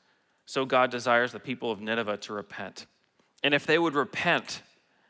[0.45, 2.85] so God desires the people of Nineveh to repent.
[3.43, 4.61] And if they would repent,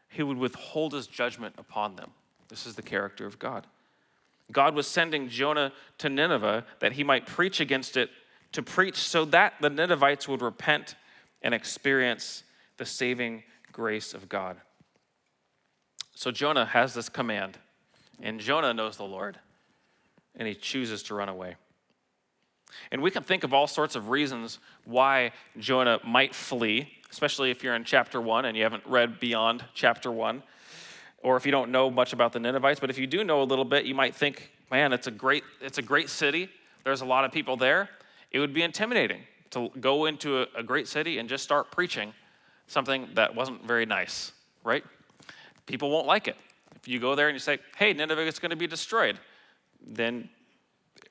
[0.10, 2.10] he would withhold his judgment upon them.
[2.47, 3.67] This is the character of God.
[4.51, 8.10] God was sending Jonah to Nineveh that he might preach against it,
[8.53, 10.95] to preach so that the Ninevites would repent
[11.43, 12.41] and experience
[12.77, 13.43] the saving
[13.78, 14.58] grace of God.
[16.16, 17.60] So Jonah has this command,
[18.20, 19.38] and Jonah knows the Lord,
[20.36, 21.58] and he chooses to run away.
[22.92, 27.63] And we can think of all sorts of reasons why Jonah might flee, especially if
[27.63, 30.42] you're in chapter one and you haven't read beyond chapter one
[31.20, 33.44] or if you don't know much about the Ninevites, but if you do know a
[33.44, 36.50] little bit, you might think, man, it's a great, it's a great city.
[36.84, 37.90] There's a lot of people there.
[38.32, 42.13] It would be intimidating to go into a, a great city and just start preaching
[42.67, 44.32] something that wasn't very nice,
[44.63, 44.84] right?
[45.65, 46.36] People won't like it.
[46.75, 49.19] If you go there and you say, hey, Nineveh is going to be destroyed,
[49.86, 50.30] then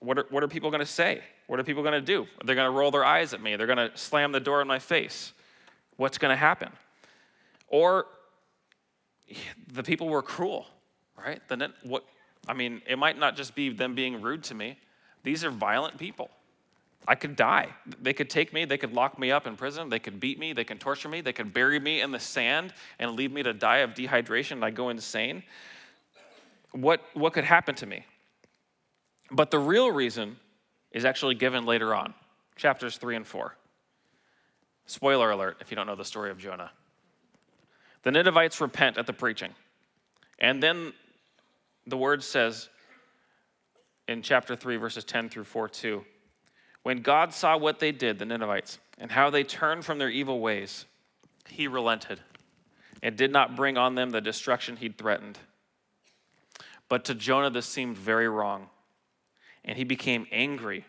[0.00, 1.22] what are, what are people going to say?
[1.46, 2.26] What are people going to do?
[2.44, 3.56] They're going to roll their eyes at me.
[3.56, 5.32] They're going to slam the door in my face.
[5.96, 6.70] What's going to happen?
[7.68, 8.06] Or
[9.72, 10.66] the people were cruel,
[11.18, 11.40] right?
[11.48, 12.04] The, what,
[12.46, 14.78] I mean, it might not just be them being rude to me.
[15.22, 16.30] These are violent people.
[17.08, 17.68] I could die.
[18.02, 20.52] They could take me, they could lock me up in prison, they could beat me,
[20.52, 23.52] they can torture me, they could bury me in the sand and leave me to
[23.52, 25.42] die of dehydration and I go insane.
[26.72, 28.04] What, what could happen to me?
[29.30, 30.36] But the real reason
[30.90, 32.14] is actually given later on,
[32.56, 33.54] chapters 3 and 4.
[34.86, 36.70] Spoiler alert if you don't know the story of Jonah.
[38.02, 39.52] The Ninevites repent at the preaching.
[40.38, 40.92] And then
[41.86, 42.68] the word says
[44.06, 46.04] in chapter 3, verses 10 through 4 2,
[46.86, 50.38] when God saw what they did, the Ninevites, and how they turned from their evil
[50.38, 50.84] ways,
[51.48, 52.20] he relented
[53.02, 55.36] and did not bring on them the destruction he'd threatened.
[56.88, 58.68] But to Jonah, this seemed very wrong,
[59.64, 60.84] and he became angry.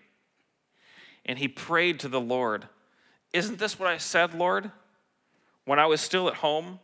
[1.26, 2.68] And he prayed to the Lord,
[3.34, 4.70] Isn't this what I said, Lord?
[5.66, 6.80] When I was still at home,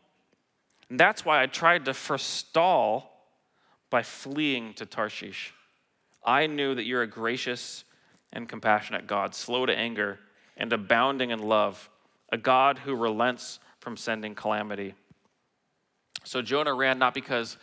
[0.90, 3.28] and that's why I tried to forestall
[3.92, 5.54] by fleeing to Tarshish.
[6.26, 7.84] I knew that you're a gracious
[8.34, 10.20] and compassionate God, slow to anger
[10.58, 11.90] and abounding in love,
[12.32, 14.96] a God who relents from sending calamity.
[16.24, 17.58] So Jonah ran not because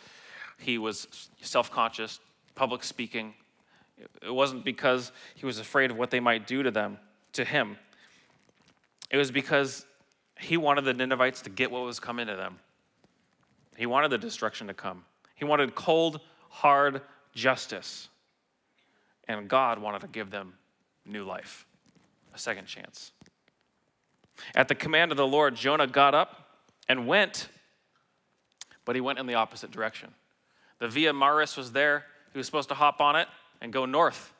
[0.57, 2.19] he was self conscious,
[2.55, 3.33] public speaking.
[4.21, 6.97] It wasn't because he was afraid of what they might do to them,
[7.33, 7.77] to him.
[9.11, 9.85] It was because
[10.39, 12.59] he wanted the Ninevites to get what was coming to them.
[13.75, 15.03] He wanted the destruction to come.
[15.35, 17.01] He wanted cold, hard
[17.35, 18.09] justice.
[19.27, 20.53] And God wanted to give them
[21.05, 21.65] new life,
[22.33, 23.11] a second chance.
[24.55, 26.47] At the command of the Lord, Jonah got up
[26.87, 27.47] and went,
[28.85, 30.13] but he went in the opposite direction.
[30.79, 32.05] The Via Maris was there.
[32.33, 33.27] He was supposed to hop on it
[33.61, 34.33] and go north,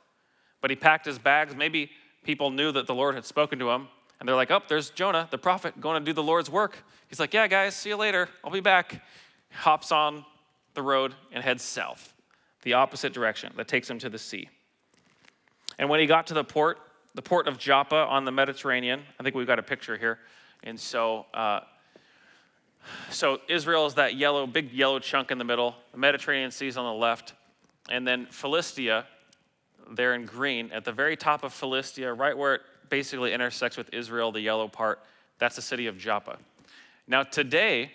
[0.59, 1.55] but he packed his bags.
[1.55, 1.91] Maybe
[2.23, 3.87] people knew that the Lord had spoken to him,
[4.19, 6.83] and they're like, oh, there's Jonah, the prophet, going to do the Lord's work.
[7.07, 8.29] He's like, yeah, guys, see you later.
[8.43, 9.03] I'll be back
[9.51, 10.25] hops on
[10.73, 12.13] the road and heads south,
[12.63, 14.49] the opposite direction that takes him to the sea.
[15.77, 16.79] And when he got to the port,
[17.15, 20.19] the port of Joppa on the Mediterranean, I think we've got a picture here.
[20.63, 21.61] And so, uh,
[23.09, 25.75] so Israel is that yellow, big yellow chunk in the middle.
[25.91, 27.33] The Mediterranean Sea is on the left,
[27.89, 29.05] and then Philistia,
[29.91, 33.93] there in green, at the very top of Philistia, right where it basically intersects with
[33.93, 34.99] Israel, the yellow part.
[35.39, 36.37] That's the city of Joppa.
[37.07, 37.91] Now today,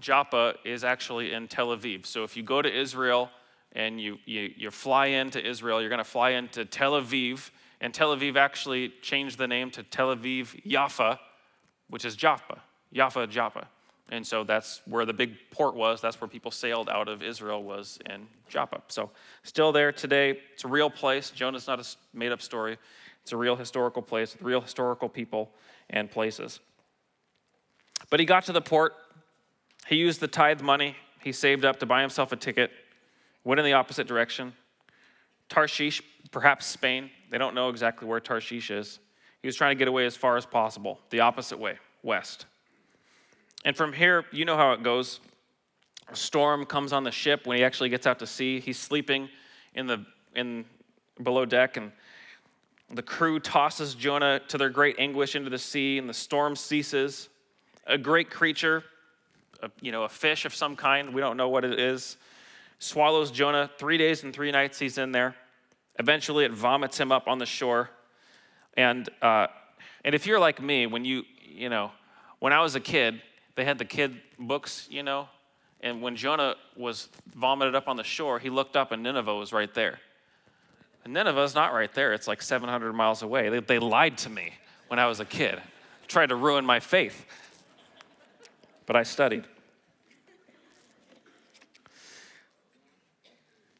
[0.00, 2.06] Joppa is actually in Tel Aviv.
[2.06, 3.30] So if you go to Israel
[3.74, 7.50] and you, you, you fly into Israel, you're going to fly into Tel Aviv.
[7.80, 11.18] And Tel Aviv actually changed the name to Tel Aviv Jaffa,
[11.88, 12.60] which is Jaffa,
[12.92, 13.68] Joppa.
[14.10, 16.00] And so that's where the big port was.
[16.00, 18.82] That's where people sailed out of Israel was in Joppa.
[18.88, 19.10] So
[19.42, 20.38] still there today.
[20.52, 21.30] It's a real place.
[21.30, 22.78] Jonah's not a made up story.
[23.22, 25.50] It's a real historical place with real historical people
[25.90, 26.60] and places.
[28.10, 28.92] But he got to the port
[29.86, 32.70] he used the tithe money he saved up to buy himself a ticket,
[33.44, 34.52] went in the opposite direction.
[35.48, 38.98] Tarshish, perhaps Spain, They don't know exactly where Tarshish is.
[39.42, 42.46] He was trying to get away as far as possible, the opposite way, west.
[43.64, 45.20] And from here, you know how it goes.
[46.08, 48.60] A storm comes on the ship when he actually gets out to sea.
[48.60, 49.28] He's sleeping
[49.74, 50.04] in the
[50.34, 50.64] in
[51.22, 51.92] below deck, and
[52.90, 57.28] the crew tosses Jonah to their great anguish into the sea, and the storm ceases.
[57.86, 58.82] A great creature,
[59.62, 62.16] a, you know, a fish of some kind, we don't know what it is,
[62.84, 63.70] swallows Jonah.
[63.78, 65.34] Three days and three nights he's in there.
[65.98, 67.90] Eventually, it vomits him up on the shore.
[68.76, 69.46] And, uh,
[70.04, 71.92] and if you're like me, when you, you know,
[72.40, 73.22] when I was a kid,
[73.54, 75.28] they had the kid books, you know,
[75.80, 79.52] and when Jonah was vomited up on the shore, he looked up and Nineveh was
[79.52, 80.00] right there.
[81.04, 83.50] And Nineveh's not right there, it's like 700 miles away.
[83.50, 84.54] They, they lied to me
[84.88, 85.60] when I was a kid,
[86.08, 87.24] tried to ruin my faith.
[88.86, 89.44] But I studied.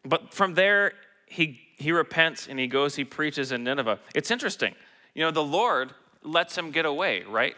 [0.04, 0.92] But from there,
[1.26, 3.98] he, he repents and he goes, he preaches in Nineveh.
[4.14, 4.74] It's interesting.
[5.14, 7.54] You know, the Lord lets him get away, right?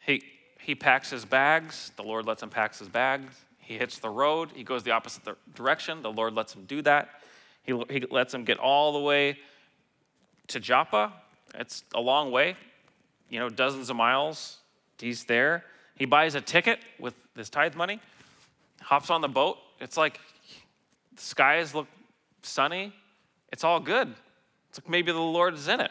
[0.00, 0.22] He,
[0.60, 3.34] he packs his bags, the Lord lets him pack his bags.
[3.58, 5.22] He hits the road, he goes the opposite
[5.54, 7.08] direction, the Lord lets him do that.
[7.62, 9.38] He, he lets him get all the way
[10.48, 11.12] to Joppa.
[11.54, 12.56] It's a long way,
[13.28, 14.58] you know, dozens of miles.
[14.98, 15.64] He's there.
[15.96, 18.00] He buys a ticket with his tithe money,
[18.80, 19.58] hops on the boat.
[19.80, 20.20] It's like
[21.14, 21.86] the skies look
[22.42, 22.92] sunny.
[23.52, 24.14] It's all good.
[24.68, 25.90] It's like maybe the Lord is in it.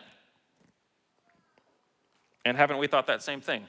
[2.45, 3.65] And haven't we thought that same thing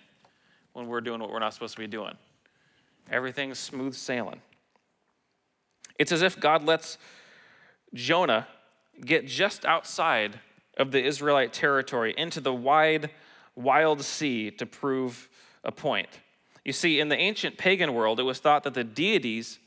[0.73, 2.15] when we're doing what we're not supposed to be doing?
[3.11, 4.41] Everything's smooth sailing.
[5.99, 6.97] It's as if God lets
[7.93, 8.47] Jonah
[9.05, 10.41] get just outside
[10.79, 13.11] of the Israelite territory into the wide,
[13.55, 15.29] wild sea to prove
[15.65, 16.09] a point.
[16.65, 19.59] You see, in the ancient pagan world, it was thought that the deities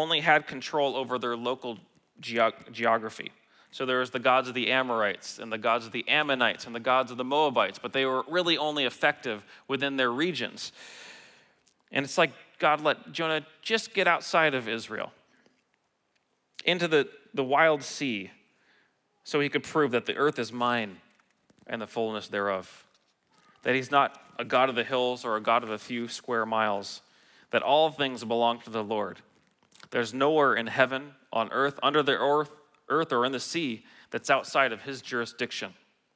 [0.00, 1.78] only had control over their local
[2.20, 3.32] geog- geography.
[3.70, 6.74] So there was the gods of the Amorites and the gods of the Ammonites and
[6.74, 10.72] the gods of the Moabites, but they were really only effective within their regions.
[11.92, 15.12] And it's like God let Jonah just get outside of Israel
[16.64, 18.30] into the, the wild sea
[19.24, 20.98] so he could prove that the earth is mine
[21.66, 22.84] and the fullness thereof.
[23.62, 26.46] That he's not a God of the hills or a God of a few square
[26.46, 27.02] miles,
[27.50, 29.18] that all things belong to the Lord.
[29.90, 32.50] There's nowhere in heaven, on earth, under the earth,
[32.88, 35.74] earth or in the sea that's outside of his jurisdiction.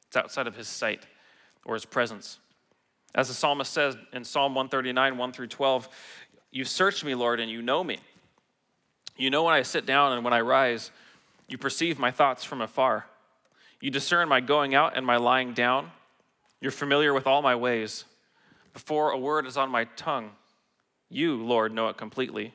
[0.09, 1.07] It's outside of his sight
[1.65, 2.39] or his presence.
[3.15, 5.89] As the psalmist says in Psalm 139, 1 through 12,
[6.51, 7.99] You search me, Lord, and you know me.
[9.17, 10.91] You know when I sit down and when I rise.
[11.49, 13.07] You perceive my thoughts from afar.
[13.81, 15.91] You discern my going out and my lying down.
[16.61, 18.05] You're familiar with all my ways.
[18.73, 20.31] Before a word is on my tongue,
[21.09, 22.55] you, Lord, know it completely.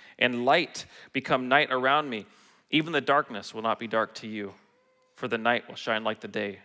[0.21, 2.25] and light become night around me,
[2.69, 4.53] even the darkness will not be dark to you,
[5.15, 6.59] for the night will shine like the day,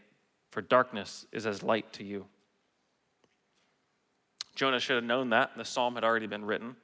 [0.50, 2.26] for darkness is as light to you.
[4.54, 5.56] Jonah should have known that.
[5.56, 6.76] The psalm had already been written.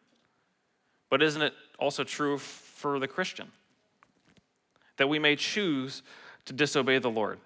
[1.09, 3.53] But isn't it also true for the Christian?
[4.97, 6.03] That we may choose
[6.47, 7.39] to disobey the Lord.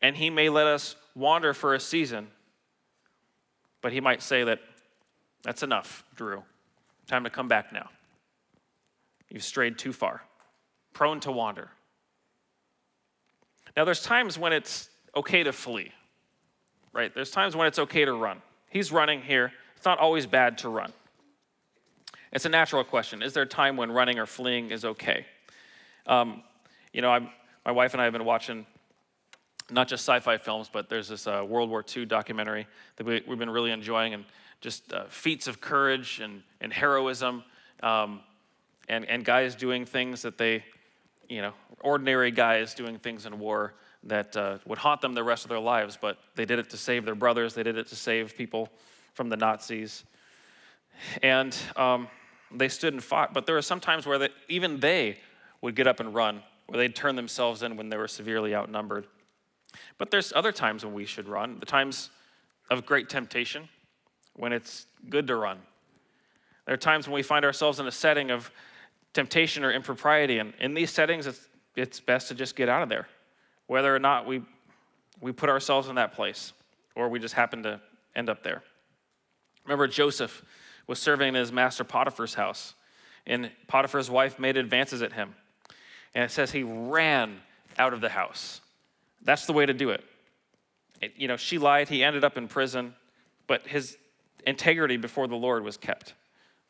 [0.00, 2.28] And he may let us wander for a season,
[3.80, 4.60] but he might say that
[5.42, 6.42] that's enough, Drew.
[7.06, 7.88] Time to come back now.
[9.32, 10.22] You've strayed too far,
[10.92, 11.70] prone to wander.
[13.74, 15.90] Now, there's times when it's okay to flee,
[16.92, 17.14] right?
[17.14, 18.42] There's times when it's okay to run.
[18.68, 19.50] He's running here.
[19.74, 20.92] It's not always bad to run.
[22.30, 23.22] It's a natural question.
[23.22, 25.24] Is there a time when running or fleeing is okay?
[26.06, 26.42] Um,
[26.92, 27.30] you know, I'm,
[27.64, 28.66] my wife and I have been watching
[29.70, 32.66] not just sci-fi films, but there's this uh, World War II documentary
[32.96, 34.26] that we, have been really enjoying, and
[34.60, 37.44] just uh, feats of courage and, and heroism,
[37.82, 38.20] um,
[38.88, 40.64] and, and guys doing things that they,
[41.28, 43.74] you know, ordinary guys doing things in war
[44.04, 46.76] that uh, would haunt them the rest of their lives, but they did it to
[46.76, 48.68] save their brothers, they did it to save people
[49.14, 50.04] from the Nazis.
[51.22, 52.08] And um,
[52.50, 55.18] they stood and fought, but there were some times where they, even they
[55.60, 59.06] would get up and run, where they'd turn themselves in when they were severely outnumbered.
[59.98, 62.10] But there's other times when we should run, the times
[62.70, 63.68] of great temptation,
[64.34, 65.58] when it's good to run.
[66.66, 68.50] There are times when we find ourselves in a setting of
[69.12, 71.40] temptation or impropriety, and in these settings, it's,
[71.76, 73.08] it's best to just get out of there.
[73.66, 74.42] whether or not we,
[75.20, 76.52] we put ourselves in that place
[76.94, 77.80] or we just happen to
[78.14, 78.62] end up there.
[79.64, 80.44] Remember, Joseph
[80.86, 82.74] was serving in his master Potiphar's house,
[83.26, 85.34] and Potiphar's wife made advances at him.
[86.14, 87.40] And it says he ran
[87.78, 88.60] out of the house.
[89.22, 90.04] That's the way to do it.
[91.00, 92.94] it you know, she lied, he ended up in prison,
[93.46, 93.96] but his
[94.46, 96.14] integrity before the Lord was kept.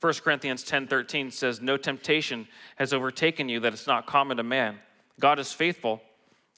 [0.03, 4.81] 1 Corinthians 10:13 says, "No temptation has overtaken you that it's not common to man.
[5.21, 6.03] God is faithful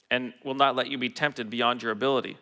[0.09, 2.39] and will not let you be tempted beyond your ability.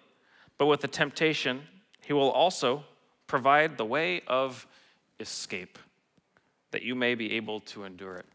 [0.58, 1.68] But with the temptation,
[2.06, 2.86] he will also
[3.28, 4.66] provide the way of
[5.20, 5.78] escape
[6.72, 8.26] that you may be able to endure it."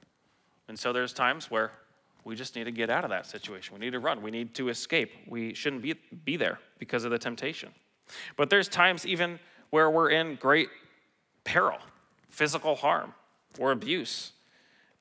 [0.68, 1.72] And so there's times where
[2.24, 3.78] we just need to get out of that situation.
[3.78, 4.20] We need to run.
[4.20, 5.10] We need to escape.
[5.26, 7.74] We shouldn't be, be there because of the temptation.
[8.36, 9.40] But there's times even
[9.70, 10.68] where we're in great
[11.44, 11.80] peril
[12.28, 13.14] physical harm
[13.58, 14.32] or abuse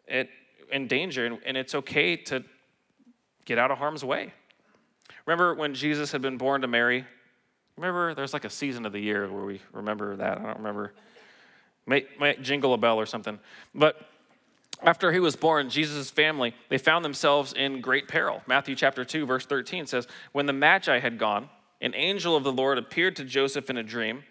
[0.07, 0.29] it,
[0.71, 2.43] in danger, and, and it's okay to
[3.45, 4.33] get out of harm's way.
[5.25, 7.05] Remember when Jesus had been born to Mary?
[7.75, 10.39] Remember, there's like a season of the year where we remember that.
[10.39, 10.93] I don't remember.
[11.85, 13.39] Might, might jingle a bell or something.
[13.73, 14.01] But
[14.83, 18.41] after he was born, Jesus' family, they found themselves in great peril.
[18.47, 21.49] Matthew chapter 2, verse 13 says, When the Magi had gone,
[21.81, 24.23] an angel of the Lord appeared to Joseph in a dream.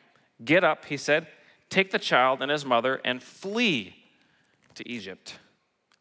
[0.45, 1.27] Get up, he said,
[1.69, 3.95] Take the child and his mother and flee
[4.75, 5.39] to Egypt.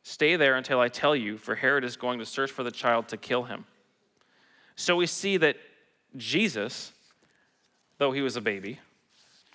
[0.03, 3.07] Stay there until I tell you, for Herod is going to search for the child
[3.07, 3.65] to kill him.
[4.75, 5.57] So we see that
[6.15, 6.91] Jesus,
[7.97, 8.79] though he was a baby,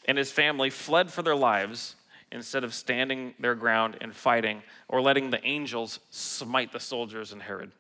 [0.09, 1.95] and his family fled for their lives
[2.33, 7.43] instead of standing their ground and fighting or letting the angels smite the soldiers and
[7.43, 7.71] Herod.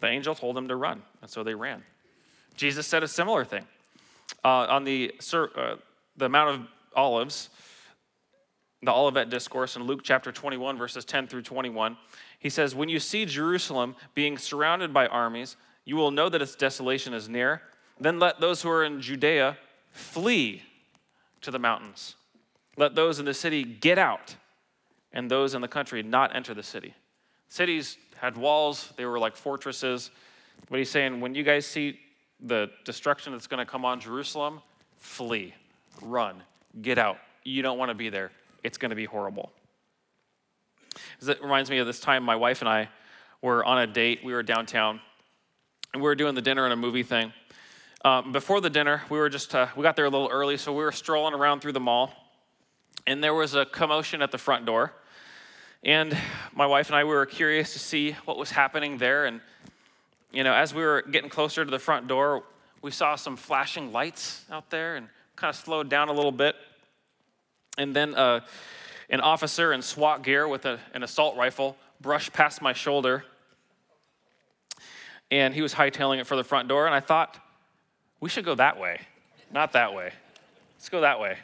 [0.00, 1.82] The angel told them to run, and so they ran.
[2.56, 3.64] Jesus said a similar thing.
[4.44, 5.76] Uh, on the, uh,
[6.16, 7.50] the Mount of Olives,
[8.82, 11.96] the Olivet Discourse in Luke chapter 21, verses 10 through 21.
[12.38, 16.54] He says, When you see Jerusalem being surrounded by armies, you will know that its
[16.54, 17.62] desolation is near.
[17.98, 19.56] Then let those who are in Judea
[19.90, 20.62] flee
[21.40, 22.14] to the mountains.
[22.76, 24.36] Let those in the city get out,
[25.12, 26.94] and those in the country not enter the city.
[27.48, 30.10] Cities had walls, they were like fortresses.
[30.70, 31.98] But he's saying, when you guys see
[32.40, 34.60] the destruction that's going to come on Jerusalem,
[34.96, 35.54] flee,
[36.02, 36.42] run,
[36.82, 37.18] get out.
[37.44, 38.30] You don't want to be there.
[38.62, 39.50] It's going to be horrible.
[41.22, 42.88] It reminds me of this time my wife and I
[43.42, 44.20] were on a date.
[44.24, 45.00] We were downtown,
[45.92, 47.32] and we were doing the dinner and a movie thing.
[48.04, 50.72] Um, before the dinner, we were just uh, we got there a little early, so
[50.72, 52.12] we were strolling around through the mall,
[53.06, 54.92] and there was a commotion at the front door.
[55.84, 56.16] And
[56.54, 59.26] my wife and I we were curious to see what was happening there.
[59.26, 59.40] And
[60.32, 62.44] you know, as we were getting closer to the front door,
[62.82, 66.56] we saw some flashing lights out there, and kind of slowed down a little bit.
[67.78, 68.40] And then uh,
[69.08, 73.24] an officer in SWAT gear with a, an assault rifle brushed past my shoulder.
[75.30, 76.86] And he was hightailing it for the front door.
[76.86, 77.38] And I thought,
[78.20, 79.00] we should go that way,
[79.52, 80.12] not that way.
[80.76, 81.36] Let's go that way.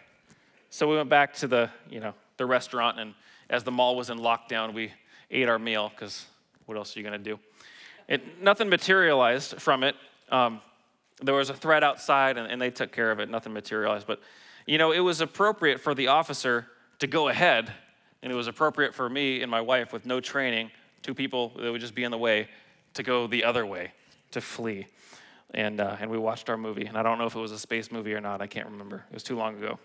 [0.71, 2.99] So we went back to the, you know, the restaurant.
[2.99, 3.15] And
[3.49, 4.91] as the mall was in lockdown, we
[5.31, 6.27] ate our meal because
[6.67, 7.39] what else are you going to do?
[8.09, 9.95] It, nothing materialized from it.
[10.31, 10.61] Um,
[11.23, 13.31] there was a threat outside and, and they took care of it.
[13.31, 14.07] Nothing materialized.
[14.09, 14.21] But,
[14.67, 16.67] you know, it was appropriate for the officer
[16.99, 17.73] to go ahead,
[18.23, 20.71] and it was appropriate for me and my wife with no training,
[21.03, 22.49] two people that would just be in the way,
[22.95, 23.93] to go the other way,
[24.31, 24.87] to flee.
[25.53, 26.87] And, uh, and we watched our movie.
[26.87, 28.41] And I don't know if it was a space movie or not.
[28.41, 29.05] I can't remember.
[29.09, 29.79] It was too long ago.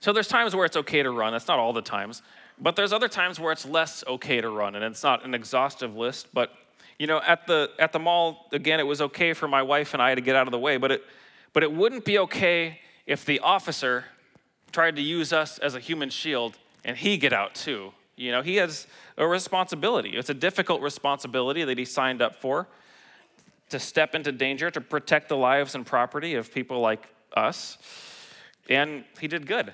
[0.00, 1.32] So there's times where it's okay to run.
[1.32, 2.22] That's not all the times.
[2.58, 4.74] But there's other times where it's less okay to run.
[4.74, 6.52] And it's not an exhaustive list, but
[6.98, 10.02] you know, at the at the mall, again, it was okay for my wife and
[10.02, 11.02] I to get out of the way, but it
[11.54, 14.04] but it wouldn't be okay if the officer
[14.72, 17.92] tried to use us as a human shield and he get out too.
[18.16, 18.86] You know, he has
[19.16, 20.10] a responsibility.
[20.10, 22.68] It's a difficult responsibility that he signed up for
[23.70, 27.78] to step into danger to protect the lives and property of people like us.
[28.68, 29.72] And he did good.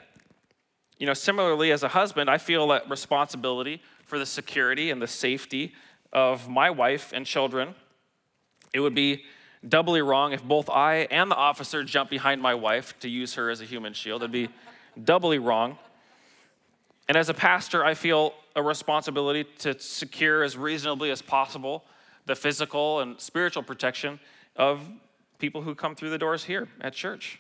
[0.98, 5.06] You know, similarly, as a husband, I feel that responsibility for the security and the
[5.06, 5.74] safety
[6.12, 7.74] of my wife and children,
[8.72, 9.24] it would be
[9.66, 13.50] doubly wrong if both I and the officer jumped behind my wife to use her
[13.50, 14.22] as a human shield.
[14.22, 14.48] It'd be
[15.02, 15.78] doubly wrong.
[17.08, 21.84] And as a pastor, I feel a responsibility to secure as reasonably as possible
[22.26, 24.18] the physical and spiritual protection
[24.56, 24.88] of
[25.38, 27.38] people who come through the doors here at church.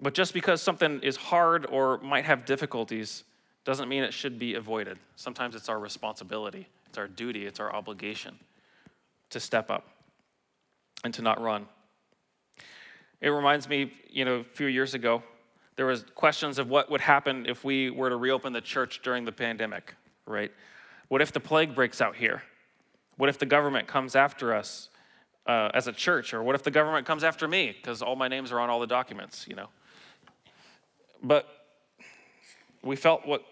[0.00, 3.22] But just because something is hard or might have difficulties
[3.64, 4.98] doesn't mean it should be avoided.
[5.16, 8.38] Sometimes it's our responsibility, it's our duty, it's our obligation
[9.30, 9.86] to step up
[11.04, 11.66] and to not run.
[13.20, 15.22] It reminds me, you know, a few years ago,
[15.76, 19.24] there was questions of what would happen if we were to reopen the church during
[19.24, 19.94] the pandemic,
[20.26, 20.52] right?
[21.08, 22.42] What if the plague breaks out here?
[23.16, 24.88] What if the government comes after us
[25.46, 26.32] uh, as a church?
[26.32, 28.80] Or what if the government comes after me because all my names are on all
[28.80, 29.68] the documents, you know?
[31.22, 31.46] But
[32.82, 33.44] we felt what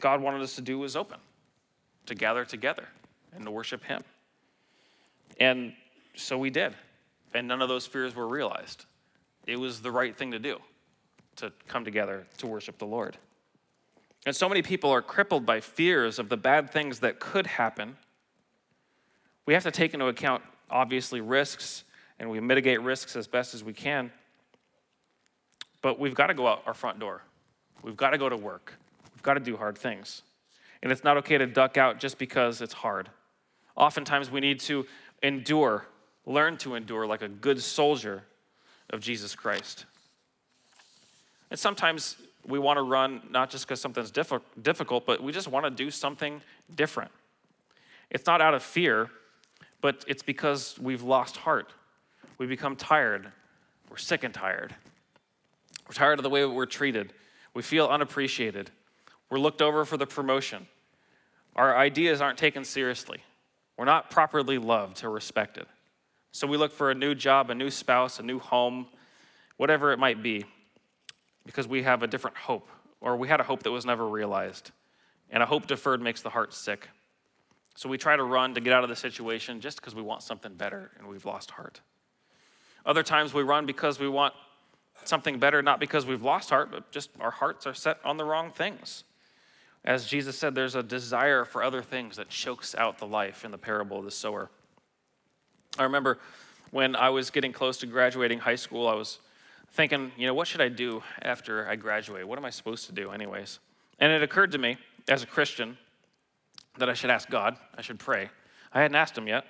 [0.00, 1.18] God wanted us to do was open,
[2.06, 2.86] to gather together
[3.34, 4.02] and to worship Him.
[5.38, 5.72] And
[6.14, 6.74] so we did.
[7.34, 8.86] And none of those fears were realized.
[9.46, 10.58] It was the right thing to do
[11.36, 13.16] to come together to worship the Lord.
[14.24, 17.96] And so many people are crippled by fears of the bad things that could happen.
[19.44, 21.84] We have to take into account, obviously, risks,
[22.18, 24.10] and we mitigate risks as best as we can.
[25.82, 27.22] But we've got to go out our front door.
[27.82, 28.72] We've got to go to work.
[29.14, 30.22] We've got to do hard things.
[30.82, 33.08] And it's not okay to duck out just because it's hard.
[33.76, 34.86] Oftentimes, we need to
[35.22, 35.86] endure,
[36.24, 38.22] learn to endure like a good soldier
[38.90, 39.86] of Jesus Christ.
[41.50, 45.64] And sometimes we want to run not just because something's difficult, but we just want
[45.64, 46.40] to do something
[46.74, 47.10] different.
[48.10, 49.10] It's not out of fear,
[49.80, 51.72] but it's because we've lost heart.
[52.38, 53.32] We become tired.
[53.90, 54.74] We're sick and tired.
[55.88, 57.12] We're tired of the way we're treated.
[57.54, 58.70] We feel unappreciated.
[59.30, 60.66] We're looked over for the promotion.
[61.56, 63.18] Our ideas aren't taken seriously.
[63.76, 65.66] We're not properly loved or respected.
[66.32, 68.86] So we look for a new job, a new spouse, a new home,
[69.56, 70.44] whatever it might be,
[71.44, 72.68] because we have a different hope,
[73.00, 74.70] or we had a hope that was never realized.
[75.30, 76.88] And a hope deferred makes the heart sick.
[77.74, 80.22] So we try to run to get out of the situation just because we want
[80.22, 81.80] something better and we've lost heart.
[82.86, 84.32] Other times we run because we want
[85.04, 88.24] something better, not because we've lost heart, but just our hearts are set on the
[88.24, 89.04] wrong things.
[89.86, 93.52] As Jesus said, there's a desire for other things that chokes out the life in
[93.52, 94.50] the parable of the sower.
[95.78, 96.18] I remember
[96.72, 99.20] when I was getting close to graduating high school, I was
[99.72, 102.26] thinking, you know, what should I do after I graduate?
[102.26, 103.60] What am I supposed to do, anyways?
[104.00, 104.76] And it occurred to me
[105.08, 105.78] as a Christian
[106.78, 108.28] that I should ask God, I should pray.
[108.72, 109.44] I hadn't asked Him yet.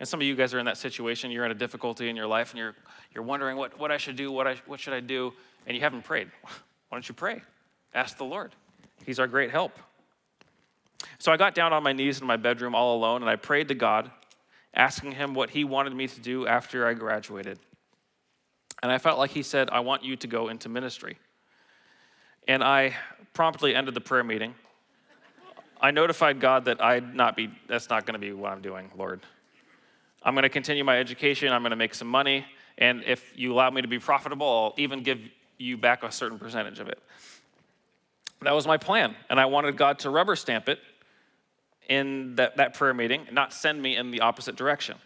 [0.00, 1.30] And some of you guys are in that situation.
[1.30, 2.74] You're in a difficulty in your life and you're,
[3.14, 5.32] you're wondering what, what I should do, what, I, what should I do,
[5.66, 6.28] and you haven't prayed.
[6.42, 7.40] Why don't you pray?
[7.94, 8.52] Ask the Lord.
[9.04, 9.72] He's our great help.
[11.18, 13.68] So I got down on my knees in my bedroom all alone and I prayed
[13.68, 14.10] to God,
[14.74, 17.58] asking Him what He wanted me to do after I graduated.
[18.82, 21.18] And I felt like He said, I want you to go into ministry.
[22.46, 22.94] And I
[23.32, 24.54] promptly ended the prayer meeting.
[25.80, 28.90] I notified God that I'd not be, that's not going to be what I'm doing,
[28.96, 29.20] Lord.
[30.22, 32.46] I'm going to continue my education, I'm going to make some money,
[32.78, 35.20] and if you allow me to be profitable, I'll even give
[35.58, 36.98] you back a certain percentage of it.
[38.42, 39.14] That was my plan.
[39.30, 40.78] And I wanted God to rubber stamp it
[41.88, 44.96] in that, that prayer meeting, not send me in the opposite direction.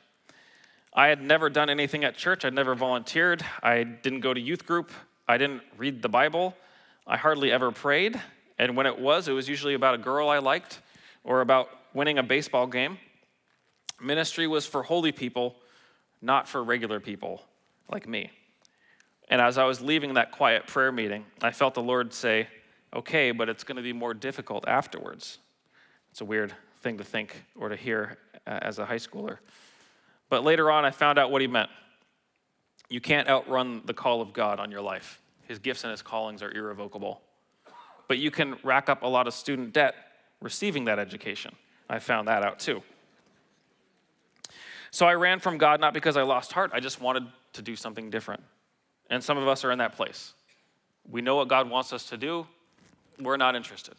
[0.92, 2.44] I had never done anything at church.
[2.44, 3.44] I'd never volunteered.
[3.62, 4.90] I didn't go to youth group.
[5.28, 6.56] I didn't read the Bible.
[7.06, 8.20] I hardly ever prayed.
[8.58, 10.80] And when it was, it was usually about a girl I liked
[11.24, 12.98] or about winning a baseball game.
[14.00, 15.56] Ministry was for holy people,
[16.22, 17.42] not for regular people
[17.90, 18.30] like me.
[19.28, 22.48] And as I was leaving that quiet prayer meeting, I felt the Lord say,
[22.94, 25.38] okay, but it's going to be more difficult afterwards.
[26.10, 29.38] It's a weird thing to think or to hear uh, as a high schooler.
[30.28, 31.70] But later on, I found out what he meant.
[32.88, 35.20] You can't outrun the call of God on your life.
[35.46, 37.20] His gifts and his callings are irrevocable.
[38.06, 39.94] But you can rack up a lot of student debt
[40.40, 41.54] receiving that education.
[41.88, 42.82] I found that out too.
[44.90, 47.76] So I ran from God not because I lost heart, I just wanted to do
[47.76, 48.42] something different.
[49.10, 50.32] And some of us are in that place.
[51.10, 52.46] We know what God wants us to do,
[53.20, 53.94] we're not interested.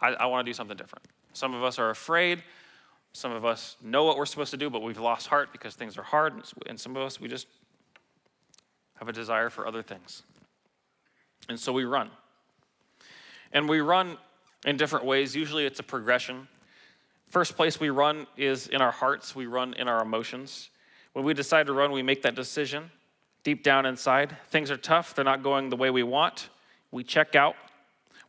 [0.00, 1.04] I, I want to do something different.
[1.32, 2.42] Some of us are afraid.
[3.12, 5.98] Some of us know what we're supposed to do, but we've lost heart because things
[5.98, 6.34] are hard.
[6.66, 7.46] And some of us, we just
[8.94, 10.22] have a desire for other things.
[11.48, 12.10] And so we run.
[13.52, 14.16] And we run
[14.64, 15.36] in different ways.
[15.36, 16.48] Usually it's a progression.
[17.28, 20.70] First place we run is in our hearts, we run in our emotions.
[21.12, 22.90] When we decide to run, we make that decision
[23.42, 24.36] deep down inside.
[24.50, 26.48] Things are tough, they're not going the way we want.
[26.90, 27.56] We check out,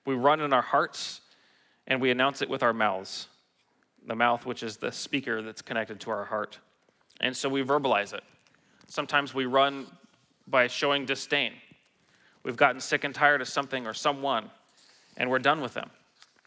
[0.06, 1.22] we run in our hearts
[1.88, 3.28] and we announce it with our mouths.
[4.06, 6.60] The mouth, which is the speaker that's connected to our heart.
[7.22, 8.24] And so we verbalize it.
[8.88, 9.88] Sometimes we run
[10.48, 11.54] by showing disdain.
[12.44, 14.50] We've gotten sick and tired of something or someone,
[15.16, 15.90] and we're done with them.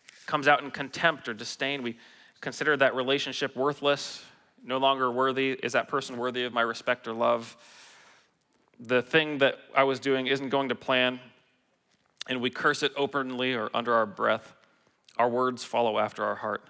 [0.08, 1.82] It comes out in contempt or disdain.
[1.82, 1.96] We
[2.42, 4.22] consider that relationship worthless,
[4.62, 5.52] no longer worthy.
[5.62, 7.56] Is that person worthy of my respect or love?
[8.80, 11.18] The thing that I was doing isn't going to plan
[12.28, 14.54] and we curse it openly or under our breath,
[15.18, 16.62] our words follow after our heart.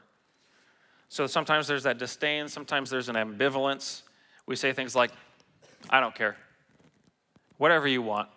[1.08, 4.02] So sometimes there's that disdain, sometimes there's an ambivalence.
[4.46, 5.10] We say things like,
[5.90, 6.36] I don't care,
[7.58, 8.28] whatever you want,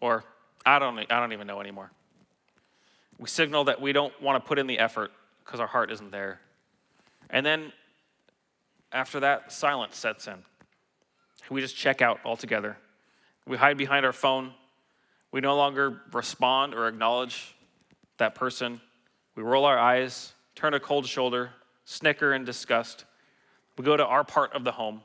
[0.00, 0.24] or
[0.64, 1.90] I don't, I don't even know anymore.
[3.18, 5.10] We signal that we don't want to put in the effort
[5.44, 6.40] because our heart isn't there.
[7.30, 7.72] And then
[8.92, 10.36] after that, silence sets in.
[11.50, 12.76] We just check out altogether.
[13.46, 14.52] We hide behind our phone.
[15.30, 17.54] We no longer respond or acknowledge
[18.18, 18.80] that person.
[19.34, 21.50] We roll our eyes, turn a cold shoulder,
[21.84, 23.04] snicker in disgust.
[23.76, 25.02] We go to our part of the home.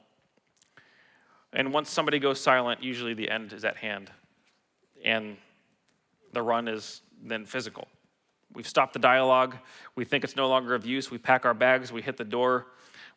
[1.52, 4.10] And once somebody goes silent, usually the end is at hand.
[5.06, 5.38] And
[6.32, 7.88] the run is then physical.
[8.54, 9.58] We've stopped the dialogue.
[9.96, 11.12] We think it's no longer of use.
[11.12, 11.92] We pack our bags.
[11.92, 12.68] We hit the door.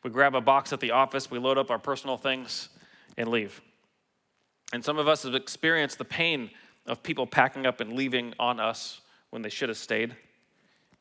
[0.02, 1.30] We grab a box at the office.
[1.30, 2.68] We load up our personal things
[3.16, 3.60] and leave.
[4.72, 6.50] And some of us have experienced the pain
[6.86, 10.14] of people packing up and leaving on us when they should have stayed.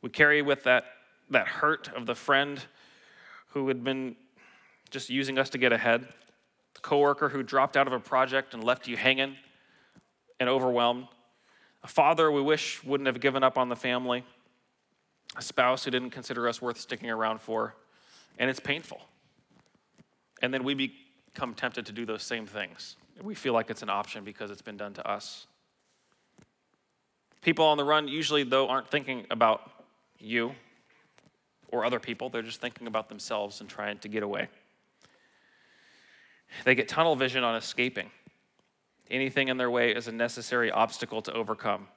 [0.01, 0.85] We carry with that,
[1.29, 2.61] that hurt of the friend
[3.49, 4.15] who had been
[4.89, 6.07] just using us to get ahead,
[6.73, 9.35] the coworker who dropped out of a project and left you hanging
[10.39, 11.07] and overwhelmed,
[11.83, 14.23] a father we wish wouldn't have given up on the family,
[15.35, 17.75] a spouse who didn't consider us worth sticking around for,
[18.37, 19.01] and it's painful.
[20.41, 22.97] And then we become tempted to do those same things.
[23.21, 25.47] We feel like it's an option because it's been done to us.
[27.45, 29.69] People on the run usually, though, aren't thinking about
[30.17, 30.55] you
[31.67, 32.27] or other people.
[32.27, 34.47] They're just thinking about themselves and trying to get away.
[36.63, 38.09] They get tunnel vision on escaping.
[39.11, 41.87] Anything in their way is a necessary obstacle to overcome.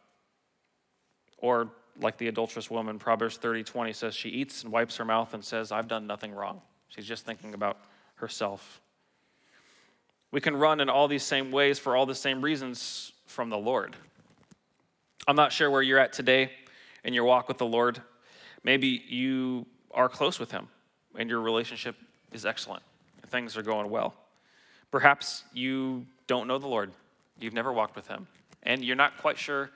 [1.38, 5.32] Or, like the adulterous woman, Proverbs 30 20 says, she eats and wipes her mouth
[5.32, 6.60] and says, I've done nothing wrong.
[6.88, 7.78] She's just thinking about
[8.16, 8.82] herself.
[10.30, 13.56] We can run in all these same ways for all the same reasons from the
[13.56, 13.96] Lord.
[15.28, 16.50] I'm not sure where you're at today
[17.04, 18.00] in your walk with the Lord.
[18.64, 20.68] Maybe you are close with Him
[21.16, 21.96] and your relationship
[22.32, 22.82] is excellent
[23.20, 24.14] and things are going well.
[24.90, 26.92] Perhaps you don't know the Lord,
[27.38, 28.26] you've never walked with Him,
[28.62, 29.70] and you're not quite sure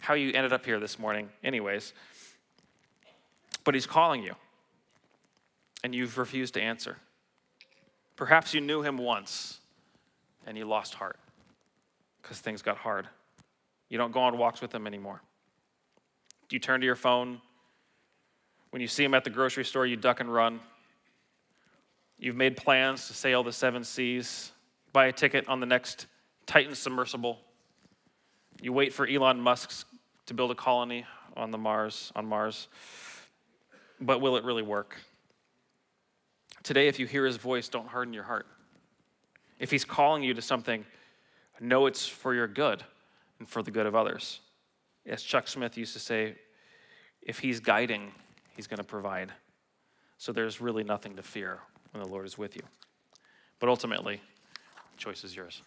[0.00, 1.94] how you ended up here this morning, anyways.
[3.64, 4.34] But He's calling you,
[5.82, 6.98] and you've refused to answer.
[8.14, 9.58] Perhaps you knew Him once
[10.46, 11.16] and you lost heart
[12.20, 13.08] because things got hard.
[13.88, 15.22] You don't go on walks with them anymore.
[16.48, 17.40] Do You turn to your phone.
[18.70, 20.60] When you see them at the grocery store, you duck and run.
[22.18, 24.52] You've made plans to sail the seven seas,
[24.92, 26.06] buy a ticket on the next
[26.46, 27.38] Titan submersible.
[28.60, 29.86] You wait for Elon Musk
[30.26, 32.68] to build a colony on the Mars, on Mars.
[34.00, 34.96] But will it really work?
[36.62, 38.46] Today, if you hear his voice, don't harden your heart.
[39.60, 40.84] If he's calling you to something,
[41.60, 42.82] know it's for your good
[43.38, 44.40] and for the good of others.
[45.06, 46.34] As Chuck Smith used to say,
[47.22, 48.12] if he's guiding,
[48.56, 49.32] he's going to provide.
[50.18, 51.60] So there's really nothing to fear
[51.92, 52.62] when the Lord is with you.
[53.60, 54.20] But ultimately,
[54.96, 55.62] choice is yours.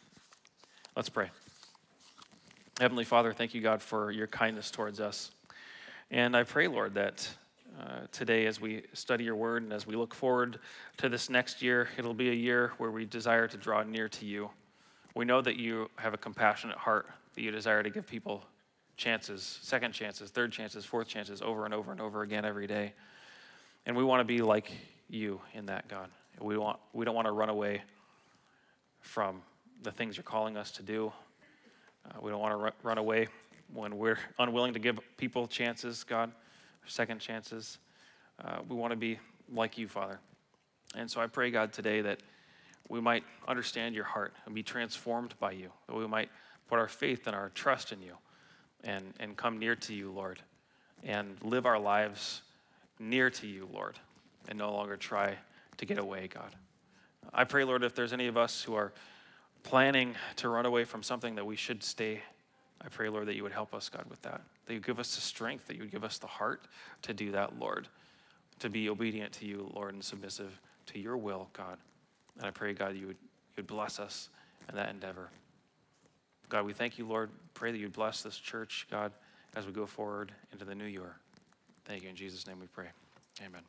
[0.95, 1.29] Let's pray.
[2.79, 5.31] Heavenly Father, thank you, God, for your kindness towards us.
[6.09, 7.29] And I pray, Lord, that
[7.79, 10.59] uh, today as we study your word and as we look forward
[10.97, 14.25] to this next year, it'll be a year where we desire to draw near to
[14.25, 14.49] you.
[15.15, 18.43] We know that you have a compassionate heart that you desire to give people
[18.97, 22.93] chances, second chances, third chances, fourth chances over and over and over again every day.
[23.85, 24.71] And we want to be like
[25.09, 26.09] you in that, God.
[26.39, 27.81] We, want, we don't want to run away
[28.99, 29.41] from
[29.81, 31.11] the things you're calling us to do.
[32.05, 33.27] Uh, we don't want to run away
[33.73, 36.31] when we're unwilling to give people chances, God,
[36.85, 37.79] second chances.
[38.43, 39.19] Uh, we want to be
[39.51, 40.19] like you, Father.
[40.95, 42.21] And so I pray, God, today that
[42.89, 46.29] we might understand your heart and be transformed by you, that we might
[46.71, 48.13] put our faith and our trust in you
[48.85, 50.39] and, and come near to you, Lord,
[51.03, 52.43] and live our lives
[52.97, 53.99] near to you, Lord,
[54.47, 55.35] and no longer try
[55.75, 56.55] to get away, God.
[57.33, 58.93] I pray, Lord, if there's any of us who are
[59.63, 62.21] planning to run away from something that we should stay,
[62.79, 64.39] I pray, Lord, that you would help us, God, with that.
[64.67, 66.67] That you give us the strength, that you would give us the heart
[67.01, 67.89] to do that, Lord,
[68.59, 71.77] to be obedient to you, Lord, and submissive to your will, God.
[72.37, 74.29] And I pray, God, you would, you would bless us
[74.69, 75.31] in that endeavor.
[76.51, 77.29] God, we thank you, Lord.
[77.53, 79.13] Pray that you'd bless this church, God,
[79.55, 81.15] as we go forward into the new year.
[81.85, 82.09] Thank you.
[82.09, 82.87] In Jesus' name we pray.
[83.39, 83.61] Amen.